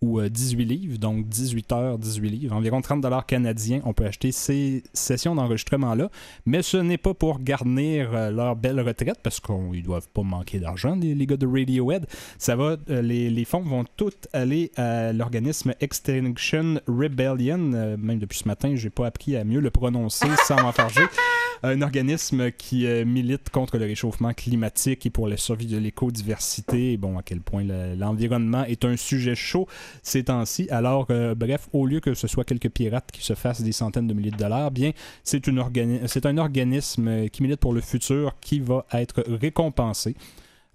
[0.00, 3.80] ou euh, 18 livres, donc 18 heures, 18 livres, environ 30 dollars canadiens.
[3.84, 6.10] On peut acheter ces sessions d'enregistrement-là,
[6.46, 10.58] mais ce n'est pas pour garnir euh, leur belle retraite, parce qu'ils doivent pas manquer
[10.60, 12.06] d'argent, les, gars de Radiohead.
[12.38, 17.72] Ça va, euh, les, les fonds vont tous aller à l'organisme Extinction Rebellion.
[17.74, 21.02] Euh, même depuis ce matin, j'ai pas appris à mieux le prononcer sans m'enfarger.
[21.62, 26.92] Un organisme qui euh, milite contre le réchauffement climatique et pour la survie de l'écodiversité.
[26.92, 29.66] Et Bon, à quel point le- l'environnement est un sujet chaud
[30.02, 30.68] ces temps-ci.
[30.70, 34.06] Alors, euh, bref, au lieu que ce soit quelques pirates qui se fassent des centaines
[34.06, 34.92] de milliers de dollars, bien,
[35.24, 40.14] c'est organi- un organisme euh, qui milite pour le futur qui va être récompensé.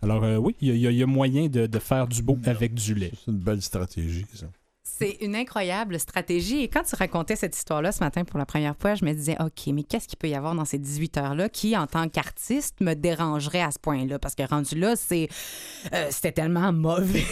[0.02, 2.74] Alors, euh, oui, y, y il y a moyen de, de faire du beau avec
[2.74, 3.12] du lait.
[3.24, 4.48] C'est une belle stratégie, ça.
[4.86, 6.64] C'est une incroyable stratégie.
[6.64, 9.38] Et quand tu racontais cette histoire-là ce matin pour la première fois, je me disais,
[9.40, 12.82] OK, mais qu'est-ce qu'il peut y avoir dans ces 18 heures-là qui, en tant qu'artiste,
[12.82, 14.20] me dérangerait à ce point-là?
[14.20, 15.30] Parce que rendu là, c'est
[15.94, 17.24] euh, c'était tellement mauvais.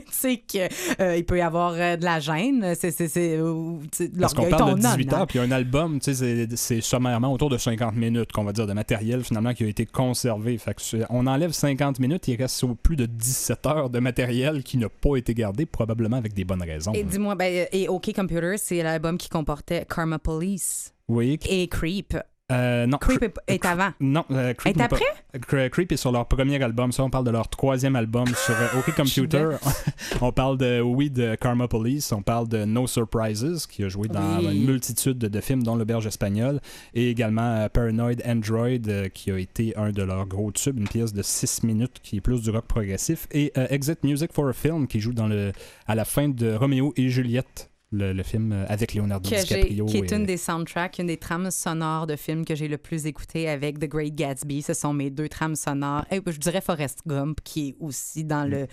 [0.06, 2.74] tu sais qu'il peut y avoir euh, de la gêne.
[2.78, 3.74] C'est c'est- c'est, euh,
[4.20, 5.18] Parce qu'on parle de tonnant, 18 hein.
[5.20, 8.66] heures, puis un album, tu sais, c'est- sommairement autour de 50 minutes, qu'on va dire,
[8.66, 10.58] de matériel finalement qui a été conservé.
[10.58, 10.80] Fait que
[11.10, 15.16] on enlève 50 minutes, il reste plus de 17 heures de matériel qui n'a pas
[15.16, 16.92] été gardé, probablement avec des bonnes raisons.
[16.92, 21.38] Et dis-moi, ben, et OK Computer, c'est l'album qui comportait Karma Police Oui.
[21.48, 22.16] et Creep.
[22.50, 22.96] Euh, non.
[22.96, 23.90] Creep est, est avant.
[24.00, 25.04] Non, euh, Creep Est pas- après?
[25.36, 26.92] Cre- Creep est sur leur premier album.
[26.92, 29.50] Ça, on parle de leur troisième album sur euh, OK Computer.
[30.22, 32.10] on parle de, oui, de Karma Police.
[32.10, 34.56] On parle de No Surprises, qui a joué dans Oui.
[34.60, 36.60] une multitude de, de films, dont L'Auberge espagnole.
[36.94, 40.88] Et également euh, Paranoid Android, euh, qui a été un de leurs gros tubes, une
[40.88, 43.28] pièce de 6 minutes qui est plus du rock progressif.
[43.30, 45.52] Et euh, Exit Music for a Film, qui joue dans le,
[45.86, 47.70] à la fin de Roméo et Juliette.
[47.90, 49.86] Le, le film euh, avec Leonardo que DiCaprio.
[49.86, 52.76] qui est et- une des soundtracks, une des trames sonores de films que j'ai le
[52.76, 54.60] plus écouté avec The Great Gatsby.
[54.60, 56.04] Ce sont mes deux trames sonores.
[56.10, 58.66] Et je dirais Forrest Gump, qui est aussi dans le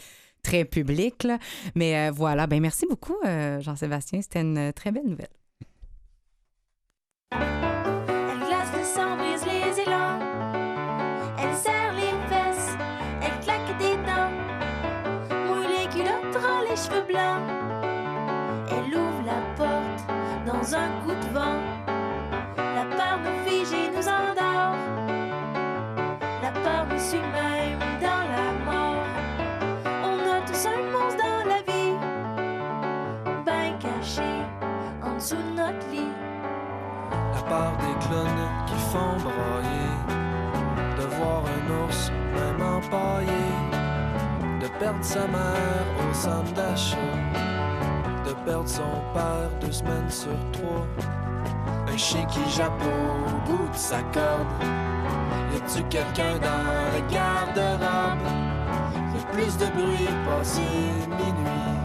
[0.43, 1.23] très public.
[1.23, 1.39] là.
[1.75, 4.21] Mais euh, voilà, ben merci beaucoup, euh, Jean-Sébastien.
[4.21, 5.29] C'était une euh, très belle nouvelle.
[20.73, 21.59] Un coup de vent.
[22.57, 24.75] La peur nous fige et nous endort.
[26.41, 27.19] La peur nous suit
[28.01, 29.05] dans la mort.
[30.03, 31.93] On a tous un monstre dans la vie,
[33.45, 34.33] ben caché
[35.03, 36.13] en dessous de notre lit.
[37.35, 39.91] La part des clones qui font broyer
[40.97, 43.45] De voir un ours même empaillé
[44.61, 46.97] De perdre sa mère au centre d'achat
[48.25, 48.81] De perdre son
[49.13, 50.87] père deux semaines sur trois.
[51.87, 54.47] Un chien qui jappe au bout de sa corde.
[55.53, 56.63] Y a-tu quelqu'un dans
[56.93, 58.25] le garde-robe?
[59.13, 60.61] A plus de bruit passé
[61.07, 61.75] minuit.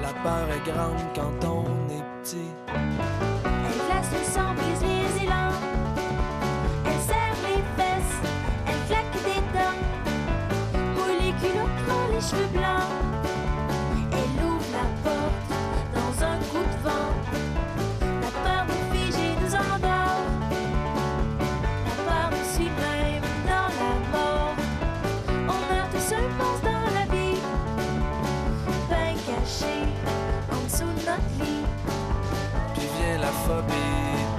[0.00, 2.50] La peur est grande quand on est petit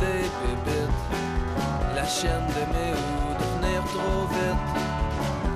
[0.02, 1.02] des pépites.
[1.96, 4.68] La chienne d'aimer ou de venir trop vite.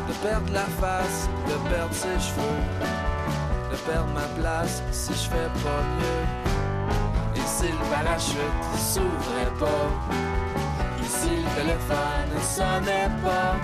[0.07, 2.61] De perdre la face, de perdre ses cheveux.
[3.71, 6.25] De perdre ma place si je fais pas mieux.
[7.35, 9.87] Et si le parachute s'ouvrait pas.
[10.99, 13.55] Et si le téléphone ne sonnait pas.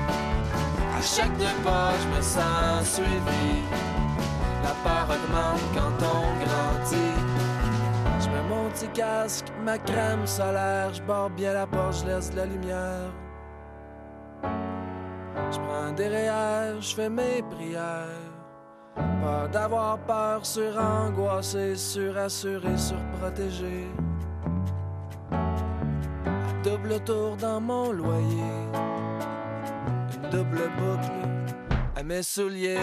[0.97, 3.63] À chaque deux pas, je me sens suivi.
[4.63, 6.60] La peur augmente quand on grandit.
[8.71, 12.45] Je mets mon petit casque, ma crème solaire, je bien la porte, je laisse la
[12.45, 13.11] lumière.
[14.43, 18.07] Je prends des REER, je fais mes prières.
[18.95, 23.87] Pas d'avoir peur, surangoissé, surassuré, surprotégé.
[26.63, 28.51] Double tour dans mon loyer.
[30.15, 31.11] Une double boucle
[31.95, 32.79] à mes souliers.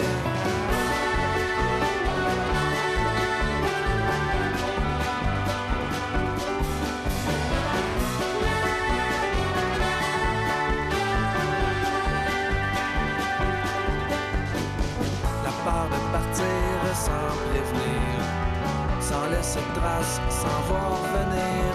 [19.39, 21.71] De trace, sans voir venir,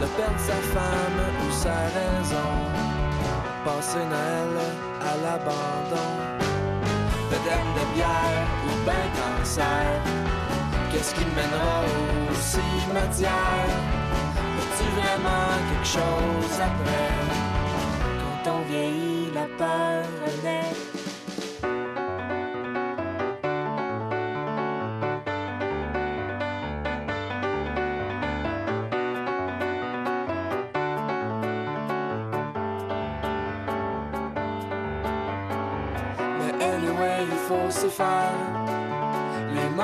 [0.00, 2.52] de perdre sa femme ou sa raison,
[3.64, 4.54] passer Noël
[5.00, 6.10] à l'abandon,
[7.28, 10.00] Madame de bière ou ben cancer,
[10.92, 11.82] qu'est-ce qui mènera
[12.30, 13.74] au cimetière?
[14.56, 17.10] Veux-tu vraiment quelque chose après?
[18.44, 20.04] Quand on vieillit, la peur
[20.44, 20.89] naît.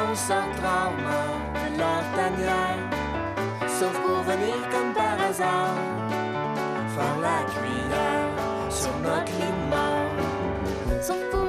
[0.09, 2.79] Monstres sortent rarement de leur tanière.
[3.67, 5.75] Sauf pour venir comme par hasard.
[6.95, 11.46] Faire la cuillère sur notre lit de mort.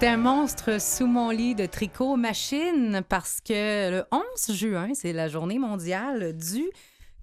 [0.00, 5.12] C'était un monstre sous mon lit de tricot machine parce que le 11 juin, c'est
[5.12, 6.70] la journée mondiale du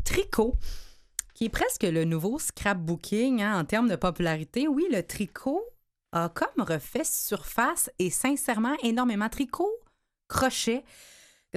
[0.03, 0.53] tricot,
[1.33, 4.67] qui est presque le nouveau scrapbooking hein, en termes de popularité.
[4.67, 5.59] Oui, le tricot
[6.11, 9.27] a comme refait surface et sincèrement énormément.
[9.27, 9.71] Tricot,
[10.27, 10.83] crochet,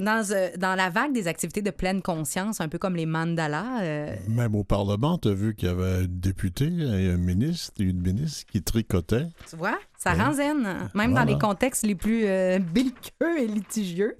[0.00, 3.82] dans, euh, dans la vague des activités de pleine conscience, un peu comme les mandalas.
[3.82, 7.72] euh, Même au Parlement, tu as vu qu'il y avait un député et un ministre
[7.80, 9.26] et une ministre qui tricotaient.
[9.48, 10.62] Tu vois, ça rend zen.
[10.62, 11.14] Même Voilà.
[11.20, 14.16] dans les contextes les plus euh, belliqueux et litigieux,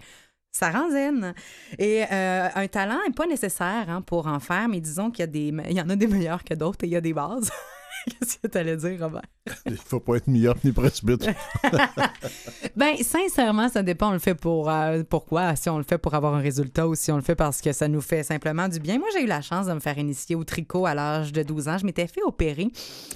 [0.52, 1.32] ça rend zen.
[1.78, 5.22] Et euh, un talent n'est pas nécessaire hein, pour en faire, mais disons qu'il y,
[5.22, 7.14] a des, il y en a des meilleurs que d'autres et il y a des
[7.14, 7.50] bases.
[8.06, 9.22] Qu'est-ce que tu allais dire, Robert?
[9.66, 11.28] Il faut pas être meilleur ni presbyte.
[12.76, 14.10] Ben, sincèrement, ça dépend.
[14.10, 15.54] On le fait pour euh, pourquoi?
[15.56, 17.72] Si on le fait pour avoir un résultat ou si on le fait parce que
[17.72, 18.98] ça nous fait simplement du bien.
[18.98, 21.68] Moi, j'ai eu la chance de me faire initier au tricot à l'âge de 12
[21.68, 21.78] ans.
[21.78, 22.68] Je m'étais fait opérer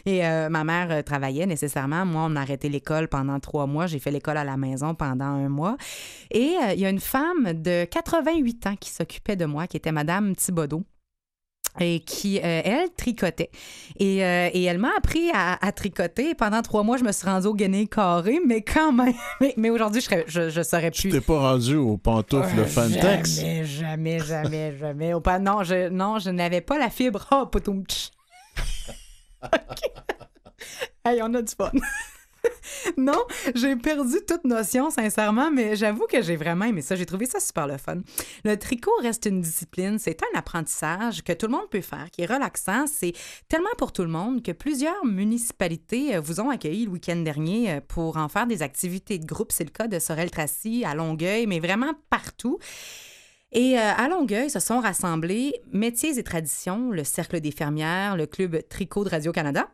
[0.06, 2.04] et euh, ma mère euh, travaillait nécessairement.
[2.04, 3.86] Moi, on a arrêté l'école pendant trois mois.
[3.86, 5.76] J'ai fait l'école à la maison pendant un mois.
[6.30, 9.76] Et euh, il y a une femme de 88 ans qui s'occupait de moi, qui
[9.76, 10.84] était Madame Thibodeau
[11.80, 13.50] et qui, euh, elle, tricotait.
[13.98, 16.34] Et, euh, et elle m'a appris à, à tricoter.
[16.34, 19.14] Pendant trois mois, je me suis rendue au guenille carré, mais quand même.
[19.56, 21.18] Mais, aujourd'hui, je, serais- je, je saurais Tu plus.
[21.18, 23.40] t'es pas rendu aux pantoufles Euh, Fantex.
[23.40, 25.14] Jamais, jamais, jamais, jamais.
[25.14, 27.26] Au non, je, non, je n'avais pas la fibre.
[27.32, 28.10] Oh, potoum, tch.
[29.42, 29.50] OK.
[31.04, 31.70] Hey, on a du fun.
[32.96, 33.22] non,
[33.54, 36.96] j'ai perdu toute notion, sincèrement, mais j'avoue que j'ai vraiment aimé ça.
[36.96, 37.98] J'ai trouvé ça super le fun.
[38.44, 39.98] Le tricot reste une discipline.
[39.98, 42.86] C'est un apprentissage que tout le monde peut faire, qui est relaxant.
[42.86, 43.12] C'est
[43.48, 47.72] tellement pour tout le monde que plusieurs municipalités euh, vous ont accueilli le week-end dernier
[47.72, 49.52] euh, pour en faire des activités de groupe.
[49.52, 52.58] C'est le cas de Sorel-Tracy, à Longueuil, mais vraiment partout.
[53.52, 58.26] Et euh, à Longueuil se sont rassemblés Métiers et Traditions, le Cercle des fermières, le
[58.26, 59.68] Club Tricot de Radio-Canada,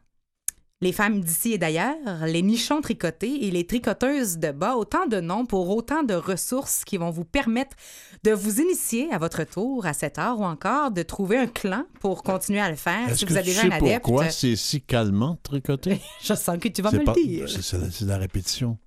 [0.83, 5.20] les femmes d'ici et d'ailleurs, les nichons tricotés et les tricoteuses de bas, autant de
[5.20, 7.76] noms pour autant de ressources qui vont vous permettre
[8.24, 11.85] de vous initier à votre tour à cet art ou encore de trouver un clan
[12.01, 14.05] pour continuer à le faire Est-ce si que vous tu déjà un adepte.
[14.05, 16.01] pourquoi c'est si calmant tricoter?
[16.22, 17.49] Je sens que tu vas me pas- le dire.
[17.49, 17.76] C'est
[18.07, 18.78] la, la répétition.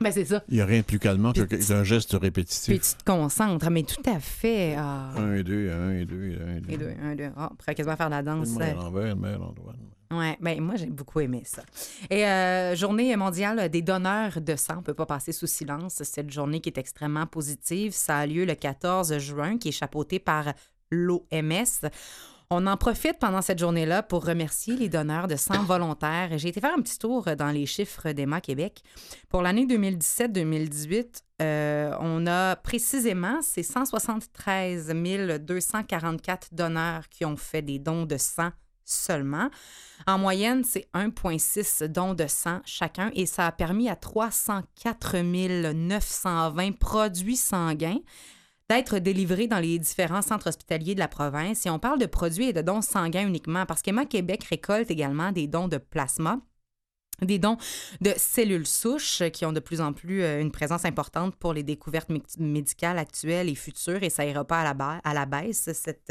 [0.00, 0.42] Ben, c'est ça.
[0.48, 2.80] Il n'y a rien de plus calmant Puis- qu'un geste Puis répétitif.
[2.80, 4.74] tu te concentres, mais tout à fait.
[4.76, 5.12] Ah.
[5.16, 6.72] Un et deux, un et deux, un et deux.
[6.72, 7.30] Et deux, un, deux.
[7.36, 8.48] Ah, on pourrait quasiment faire la danse.
[8.48, 9.74] Une main à l'envers, une main à l'endroit.
[10.10, 11.62] Ouais, ben moi j'ai beaucoup aimé ça.
[12.08, 16.30] Et euh, journée mondiale des donneurs de sang, on peut pas passer sous silence cette
[16.30, 17.92] journée qui est extrêmement positive.
[17.92, 20.54] Ça a lieu le 14 juin, qui est chapeautée par
[20.90, 21.90] l'OMS.
[22.50, 26.30] On en profite pendant cette journée-là pour remercier les donneurs de sang volontaires.
[26.38, 28.82] J'ai été faire un petit tour dans les chiffres d'EMA Québec.
[29.28, 37.78] Pour l'année 2017-2018, euh, on a précisément, c'est 173 244 donneurs qui ont fait des
[37.78, 38.50] dons de sang
[38.88, 39.50] seulement.
[40.06, 45.18] En moyenne, c'est 1,6 dons de sang chacun et ça a permis à 304
[45.72, 47.98] 920 produits sanguins
[48.68, 51.64] d'être délivrés dans les différents centres hospitaliers de la province.
[51.66, 55.32] Et on parle de produits et de dons sanguins uniquement parce qu'Emma Québec récolte également
[55.32, 56.38] des dons de plasma
[57.22, 57.56] des dons
[58.00, 61.64] de cellules souches qui ont de plus en plus euh, une présence importante pour les
[61.64, 65.68] découvertes mé- médicales actuelles et futures et ça ira pas à la, à la baisse,
[65.72, 66.10] cette,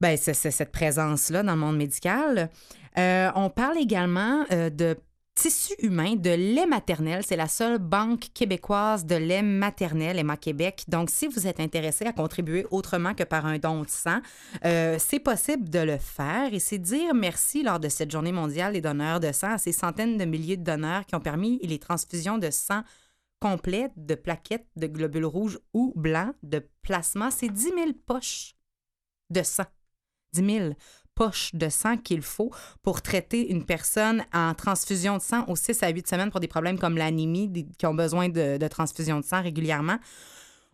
[0.00, 2.50] ben, ce- ce- cette présence-là dans le monde médical.
[2.98, 4.96] Euh, on parle également euh, de
[5.36, 7.22] tissu humain, de lait maternel.
[7.24, 10.84] C'est la seule banque québécoise de lait maternel, Emma Québec.
[10.88, 14.20] Donc, si vous êtes intéressé à contribuer autrement que par un don de sang,
[14.64, 18.72] euh, c'est possible de le faire et c'est dire merci lors de cette journée mondiale
[18.74, 21.78] des donneurs de sang à ces centaines de milliers de donneurs qui ont permis les
[21.78, 22.82] transfusions de sang
[23.38, 27.30] complètes, de plaquettes, de globules rouges ou blancs, de plasma.
[27.30, 28.54] C'est 10 000 poches
[29.30, 29.64] de sang.
[30.32, 30.74] 10 000
[31.20, 32.50] poches de sang qu'il faut
[32.82, 36.48] pour traiter une personne en transfusion de sang aux 6 à 8 semaines pour des
[36.48, 39.98] problèmes comme l'anémie, qui ont besoin de, transfusion de sang régulièrement.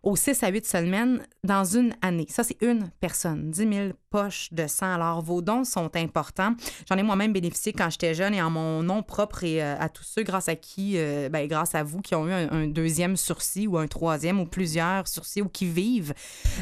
[0.05, 2.27] Aux 6 à 8 semaines dans une année.
[2.29, 3.51] Ça, c'est une personne.
[3.51, 4.95] 10 000 poches de sang.
[4.95, 6.55] Alors, vos dons sont importants.
[6.89, 9.89] J'en ai moi-même bénéficié quand j'étais jeune et en mon nom propre et euh, à
[9.89, 12.67] tous ceux grâce à qui, euh, ben, grâce à vous qui ont eu un, un
[12.69, 16.15] deuxième sursis ou un troisième ou plusieurs sursis ou qui vivent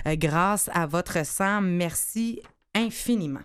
[0.07, 1.61] euh, grâce à votre sang.
[1.61, 2.41] Merci
[2.75, 3.41] infiniment.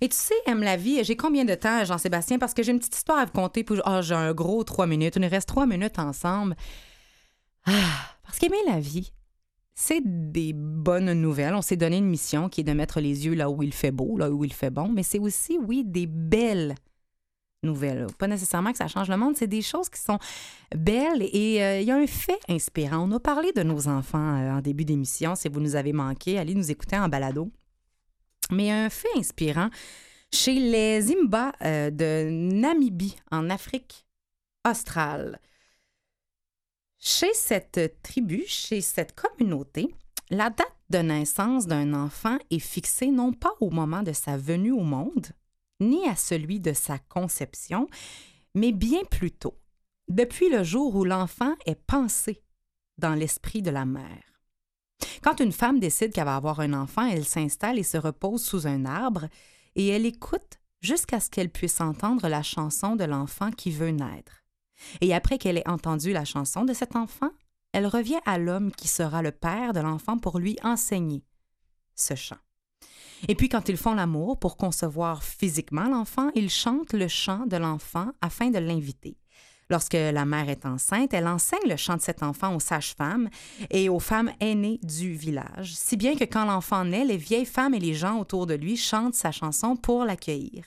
[0.00, 2.38] Et tu sais, aime la vie, j'ai combien de temps, Jean-Sébastien?
[2.38, 3.64] Parce que j'ai une petite histoire à vous conter.
[3.64, 5.16] Puis, ah, j'ai un gros trois minutes.
[5.16, 6.54] Il nous reste trois minutes ensemble.
[7.66, 7.72] Ah,
[8.24, 9.12] parce qu'aimer la vie,
[9.74, 11.54] c'est des bonnes nouvelles.
[11.54, 13.90] On s'est donné une mission qui est de mettre les yeux là où il fait
[13.90, 16.74] beau, là où il fait bon, mais c'est aussi, oui, des belles
[17.62, 18.06] nouvelles.
[18.18, 20.18] Pas nécessairement que ça change le monde, c'est des choses qui sont
[20.76, 23.08] belles et euh, il y a un fait inspirant.
[23.08, 25.34] On a parlé de nos enfants euh, en début d'émission.
[25.34, 27.50] Si vous nous avez manqué, allez nous écouter en balado.
[28.50, 29.70] Mais un fait inspirant
[30.32, 34.06] chez les Imba euh, de Namibie, en Afrique
[34.68, 35.40] australe.
[36.98, 39.94] Chez cette tribu, chez cette communauté,
[40.30, 44.72] la date de naissance d'un enfant est fixée non pas au moment de sa venue
[44.72, 45.28] au monde,
[45.80, 47.88] ni à celui de sa conception,
[48.54, 49.58] mais bien plus tôt,
[50.08, 52.42] depuis le jour où l'enfant est pensé
[52.98, 54.27] dans l'esprit de la mère.
[55.22, 58.66] Quand une femme décide qu'elle va avoir un enfant, elle s'installe et se repose sous
[58.66, 59.26] un arbre
[59.74, 64.44] et elle écoute jusqu'à ce qu'elle puisse entendre la chanson de l'enfant qui veut naître.
[65.00, 67.30] Et après qu'elle ait entendu la chanson de cet enfant,
[67.72, 71.24] elle revient à l'homme qui sera le père de l'enfant pour lui enseigner
[71.94, 72.38] ce chant.
[73.26, 77.56] Et puis quand ils font l'amour pour concevoir physiquement l'enfant, ils chantent le chant de
[77.56, 79.16] l'enfant afin de l'inviter.
[79.70, 83.28] Lorsque la mère est enceinte, elle enseigne le chant de cet enfant aux sages-femmes
[83.70, 87.74] et aux femmes aînées du village, si bien que quand l'enfant naît, les vieilles femmes
[87.74, 90.64] et les gens autour de lui chantent sa chanson pour l'accueillir.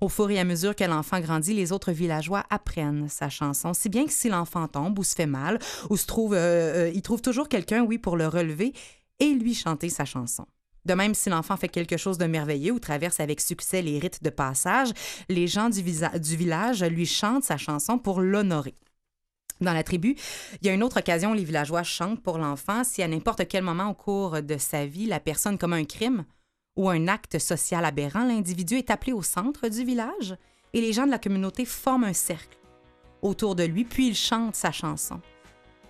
[0.00, 3.88] Au fur et à mesure que l'enfant grandit, les autres villageois apprennent sa chanson, si
[3.88, 5.58] bien que si l'enfant tombe ou se fait mal,
[5.90, 8.72] ou se trouve, euh, euh, il trouve toujours quelqu'un, oui, pour le relever
[9.18, 10.46] et lui chanter sa chanson.
[10.84, 14.22] De même, si l'enfant fait quelque chose de merveilleux ou traverse avec succès les rites
[14.22, 14.90] de passage,
[15.28, 18.74] les gens du, village lui chantent sa chanson pour l'honorer.
[19.60, 20.16] Dans la tribu,
[20.62, 23.46] il y a une autre occasion où les villageois chantent pour l'enfant si à n'importe
[23.46, 26.24] quel moment au cours de sa vie, la personne commet un crime
[26.76, 30.34] ou un acte social aberrant, l'individu est appelé au centre du village
[30.72, 32.58] et les gens de la communauté forment un cercle
[33.22, 35.20] autour de lui, puis ils chantent sa chanson.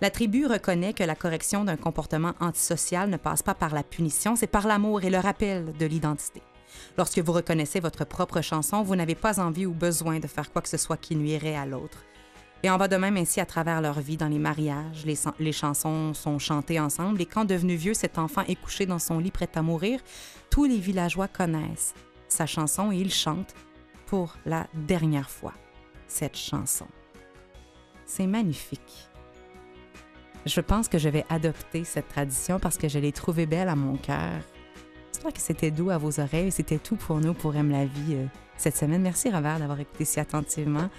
[0.01, 4.35] La tribu reconnaît que la correction d'un comportement antisocial ne passe pas par la punition,
[4.35, 6.41] c'est par l'amour et le rappel de l'identité.
[6.97, 10.63] Lorsque vous reconnaissez votre propre chanson, vous n'avez pas envie ou besoin de faire quoi
[10.63, 11.99] que ce soit qui nuirait à l'autre.
[12.63, 15.51] Et en va de même ainsi à travers leur vie, dans les mariages, les, les
[15.51, 19.31] chansons sont chantées ensemble, et quand devenu vieux, cet enfant est couché dans son lit
[19.31, 19.99] prêt à mourir,
[20.49, 21.93] tous les villageois connaissent
[22.27, 23.53] sa chanson et ils chantent
[24.07, 25.53] pour la dernière fois
[26.07, 26.87] cette chanson.
[28.05, 29.10] C'est magnifique.
[30.45, 33.75] Je pense que je vais adopter cette tradition parce que je l'ai trouvée belle à
[33.75, 34.41] mon cœur.
[35.13, 36.51] J'espère que c'était doux à vos oreilles.
[36.51, 38.25] C'était tout pour nous, pour Aime la vie euh,
[38.57, 39.01] cette semaine.
[39.01, 40.89] Merci Robert d'avoir écouté si attentivement.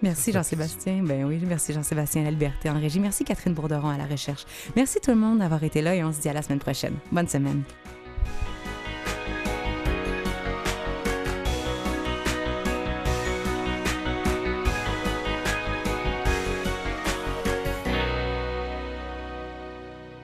[0.00, 1.02] Merci Jean-Sébastien.
[1.02, 2.98] Ben oui, merci Jean-Sébastien à la liberté en régie.
[2.98, 4.44] Merci Catherine Bourderon à la recherche.
[4.74, 6.94] Merci tout le monde d'avoir été là et on se dit à la semaine prochaine.
[7.12, 7.62] Bonne semaine.